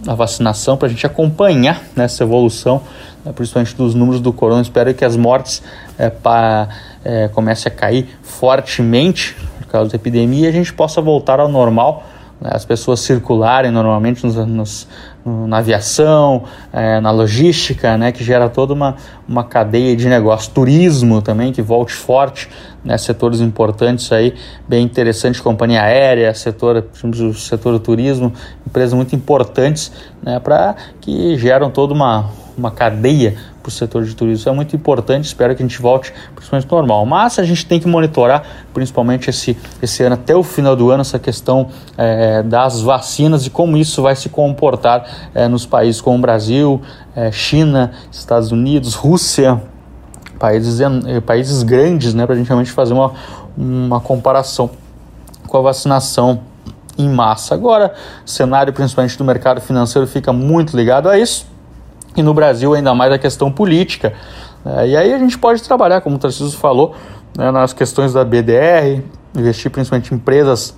a 0.06 0.14
vacinação, 0.14 0.76
para 0.76 0.86
a 0.86 0.90
gente 0.90 1.06
acompanhar 1.06 1.82
nessa 1.94 2.24
evolução, 2.24 2.80
né, 3.24 3.32
principalmente 3.32 3.74
dos 3.74 3.94
números 3.94 4.20
do 4.20 4.32
corona. 4.32 4.62
Espero 4.62 4.92
que 4.94 5.04
as 5.04 5.16
mortes 5.16 5.62
é, 5.98 6.08
pa, 6.08 6.68
é, 7.04 7.28
comecem 7.28 7.70
a 7.70 7.74
cair 7.74 8.08
fortemente 8.22 9.36
por 9.58 9.66
causa 9.66 9.90
da 9.90 9.96
epidemia 9.96 10.46
e 10.46 10.48
a 10.48 10.52
gente 10.52 10.72
possa 10.72 11.00
voltar 11.00 11.40
ao 11.40 11.48
normal 11.48 12.04
as 12.42 12.64
pessoas 12.64 13.00
circularem 13.00 13.70
normalmente 13.70 14.24
nos, 14.24 14.34
nos, 14.36 14.88
na 15.24 15.58
aviação, 15.58 16.44
é, 16.72 16.98
na 17.00 17.10
logística, 17.10 17.98
né, 17.98 18.12
que 18.12 18.24
gera 18.24 18.48
toda 18.48 18.72
uma, 18.72 18.96
uma 19.28 19.44
cadeia 19.44 19.94
de 19.94 20.08
negócio. 20.08 20.50
Turismo 20.52 21.20
também, 21.20 21.52
que 21.52 21.60
volte 21.60 21.92
forte, 21.92 22.48
né, 22.82 22.96
setores 22.96 23.40
importantes 23.40 24.10
aí, 24.10 24.34
bem 24.66 24.82
interessante, 24.82 25.42
companhia 25.42 25.82
aérea, 25.82 26.32
setor, 26.32 26.86
setor 27.34 27.72
do 27.72 27.80
turismo, 27.80 28.32
empresas 28.66 28.94
muito 28.94 29.14
importantes 29.14 29.92
né, 30.22 30.40
para 30.40 30.76
que 31.00 31.36
geram 31.36 31.70
toda 31.70 31.92
uma, 31.92 32.30
uma 32.60 32.70
cadeia 32.70 33.36
para 33.62 33.68
o 33.68 33.72
setor 33.72 34.04
de 34.04 34.14
turismo. 34.14 34.40
Isso 34.40 34.48
é 34.48 34.52
muito 34.52 34.76
importante, 34.76 35.24
espero 35.24 35.54
que 35.56 35.62
a 35.62 35.66
gente 35.66 35.80
volte 35.80 36.12
principalmente 36.34 36.70
normal. 36.70 37.04
Mas 37.06 37.38
a 37.38 37.44
gente 37.44 37.66
tem 37.66 37.80
que 37.80 37.88
monitorar, 37.88 38.44
principalmente 38.72 39.30
esse, 39.30 39.56
esse 39.82 40.02
ano, 40.02 40.14
até 40.14 40.36
o 40.36 40.42
final 40.42 40.76
do 40.76 40.90
ano, 40.90 41.00
essa 41.00 41.18
questão 41.18 41.68
é, 41.96 42.42
das 42.42 42.80
vacinas 42.82 43.46
e 43.46 43.50
como 43.50 43.76
isso 43.76 44.02
vai 44.02 44.14
se 44.14 44.28
comportar 44.28 45.30
é, 45.34 45.48
nos 45.48 45.66
países 45.66 46.00
como 46.00 46.18
Brasil, 46.18 46.80
é, 47.16 47.32
China, 47.32 47.92
Estados 48.12 48.52
Unidos, 48.52 48.94
Rússia, 48.94 49.60
países, 50.38 50.80
é, 50.80 51.20
países 51.20 51.62
grandes, 51.62 52.14
né, 52.14 52.26
para 52.26 52.34
a 52.34 52.38
gente 52.38 52.46
realmente 52.46 52.70
fazer 52.70 52.92
uma, 52.92 53.12
uma 53.56 54.00
comparação 54.00 54.70
com 55.46 55.56
a 55.56 55.60
vacinação 55.60 56.42
em 56.96 57.08
massa. 57.08 57.54
Agora, 57.54 57.94
o 58.24 58.28
cenário 58.28 58.72
principalmente 58.72 59.16
do 59.16 59.24
mercado 59.24 59.60
financeiro 59.60 60.06
fica 60.06 60.32
muito 60.32 60.76
ligado 60.76 61.08
a 61.08 61.18
isso 61.18 61.50
e 62.16 62.22
no 62.22 62.34
Brasil 62.34 62.74
ainda 62.74 62.94
mais 62.94 63.12
a 63.12 63.18
questão 63.18 63.50
política. 63.50 64.12
É, 64.64 64.88
e 64.88 64.96
aí 64.96 65.12
a 65.12 65.18
gente 65.18 65.38
pode 65.38 65.62
trabalhar, 65.62 66.00
como 66.00 66.16
o 66.16 66.18
Tarcísio 66.18 66.58
falou, 66.58 66.94
né, 67.36 67.50
nas 67.50 67.72
questões 67.72 68.12
da 68.12 68.24
BDR, 68.24 69.02
investir 69.34 69.70
principalmente 69.70 70.12
em 70.12 70.16
empresas 70.16 70.74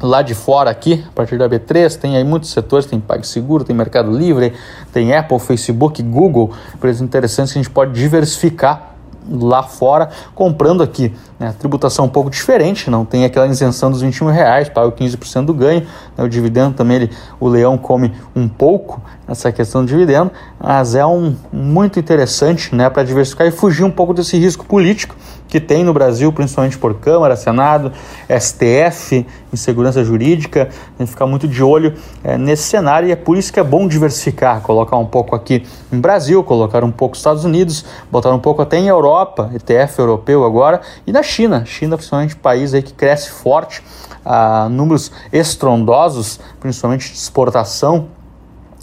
lá 0.00 0.20
de 0.20 0.34
fora 0.34 0.70
aqui, 0.70 1.04
a 1.06 1.12
partir 1.12 1.38
da 1.38 1.48
B3, 1.48 1.96
tem 1.96 2.16
aí 2.16 2.24
muitos 2.24 2.50
setores, 2.50 2.86
tem 2.86 2.98
PagSeguro, 2.98 3.62
tem 3.62 3.74
Mercado 3.74 4.10
Livre, 4.10 4.52
tem 4.92 5.14
Apple, 5.14 5.38
Facebook, 5.38 6.02
Google, 6.02 6.50
empresas 6.74 7.00
interessantes 7.00 7.52
que 7.52 7.58
a 7.58 7.62
gente 7.62 7.70
pode 7.70 7.92
diversificar 7.92 8.94
lá 9.30 9.62
fora, 9.62 10.10
comprando 10.34 10.82
aqui. 10.82 11.14
Né? 11.42 11.52
Tributação 11.58 12.04
um 12.04 12.08
pouco 12.08 12.30
diferente, 12.30 12.88
não 12.88 13.04
tem 13.04 13.24
aquela 13.24 13.48
isenção 13.48 13.90
dos 13.90 14.00
21 14.00 14.30
reais, 14.30 14.68
paga 14.68 14.92
15% 14.92 15.46
do 15.46 15.52
ganho. 15.52 15.84
Né? 16.16 16.22
O 16.22 16.28
dividendo 16.28 16.72
também, 16.72 16.98
ele, 16.98 17.10
o 17.40 17.48
leão 17.48 17.76
come 17.76 18.12
um 18.36 18.46
pouco 18.46 19.02
essa 19.26 19.50
questão 19.50 19.84
do 19.84 19.88
dividendo, 19.88 20.30
mas 20.60 20.94
é 20.94 21.04
um 21.04 21.34
muito 21.52 21.98
interessante 21.98 22.72
né, 22.72 22.88
para 22.88 23.02
diversificar 23.02 23.46
e 23.46 23.50
fugir 23.50 23.82
um 23.82 23.90
pouco 23.90 24.14
desse 24.14 24.38
risco 24.38 24.64
político 24.64 25.16
que 25.52 25.60
tem 25.60 25.84
no 25.84 25.92
Brasil, 25.92 26.32
principalmente 26.32 26.78
por 26.78 26.94
Câmara, 26.94 27.36
Senado, 27.36 27.92
STF, 28.26 29.26
insegurança 29.52 30.02
jurídica, 30.02 30.70
tem 30.96 31.06
que 31.06 31.12
ficar 31.12 31.26
muito 31.26 31.46
de 31.46 31.62
olho 31.62 31.92
é, 32.24 32.38
nesse 32.38 32.62
cenário 32.62 33.06
e 33.06 33.12
é 33.12 33.16
por 33.16 33.36
isso 33.36 33.52
que 33.52 33.60
é 33.60 33.62
bom 33.62 33.86
diversificar, 33.86 34.62
colocar 34.62 34.96
um 34.96 35.04
pouco 35.04 35.36
aqui 35.36 35.62
em 35.92 36.00
Brasil, 36.00 36.42
colocar 36.42 36.82
um 36.82 36.90
pouco 36.90 37.12
nos 37.12 37.18
Estados 37.18 37.44
Unidos, 37.44 37.84
botar 38.10 38.32
um 38.32 38.38
pouco 38.38 38.62
até 38.62 38.78
em 38.78 38.88
Europa, 38.88 39.50
ETF 39.54 39.98
europeu 39.98 40.42
agora, 40.46 40.80
e 41.06 41.12
na 41.12 41.22
China, 41.22 41.31
China 41.64 41.96
principalmente 41.96 42.36
país 42.36 42.74
aí 42.74 42.82
que 42.82 42.92
cresce 42.92 43.30
forte, 43.30 43.82
a 44.24 44.68
números 44.68 45.10
estrondosos, 45.32 46.38
principalmente 46.60 47.10
de 47.10 47.16
exportação 47.16 48.08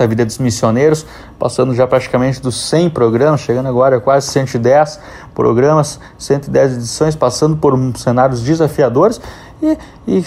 da 0.00 0.06
vida 0.06 0.24
dos 0.24 0.38
missioneiros, 0.38 1.04
passando 1.38 1.74
já 1.74 1.86
praticamente 1.86 2.40
dos 2.40 2.56
100 2.68 2.90
programas, 2.90 3.40
chegando 3.40 3.68
agora 3.68 3.98
a 3.98 4.00
quase 4.00 4.28
110 4.28 4.98
programas, 5.34 6.00
110 6.18 6.74
edições, 6.74 7.14
passando 7.14 7.56
por 7.56 7.78
cenários 7.96 8.40
desafiadores 8.40 9.20
e, 9.62 9.76
e 10.08 10.24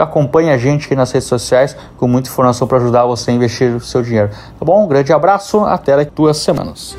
acompanhe 0.00 0.50
a 0.50 0.58
gente 0.58 0.86
aqui 0.86 0.96
nas 0.96 1.12
redes 1.12 1.28
sociais 1.28 1.76
com 1.96 2.08
muita 2.08 2.28
informação 2.28 2.66
para 2.66 2.78
ajudar 2.78 3.04
você 3.04 3.30
a 3.30 3.34
investir 3.34 3.76
o 3.76 3.80
seu 3.80 4.02
dinheiro. 4.02 4.30
Tá 4.30 4.64
bom? 4.64 4.84
Um 4.84 4.88
grande 4.88 5.12
abraço, 5.12 5.60
até 5.60 5.96
daqui 5.96 6.10
duas 6.14 6.38
semanas. 6.38 6.96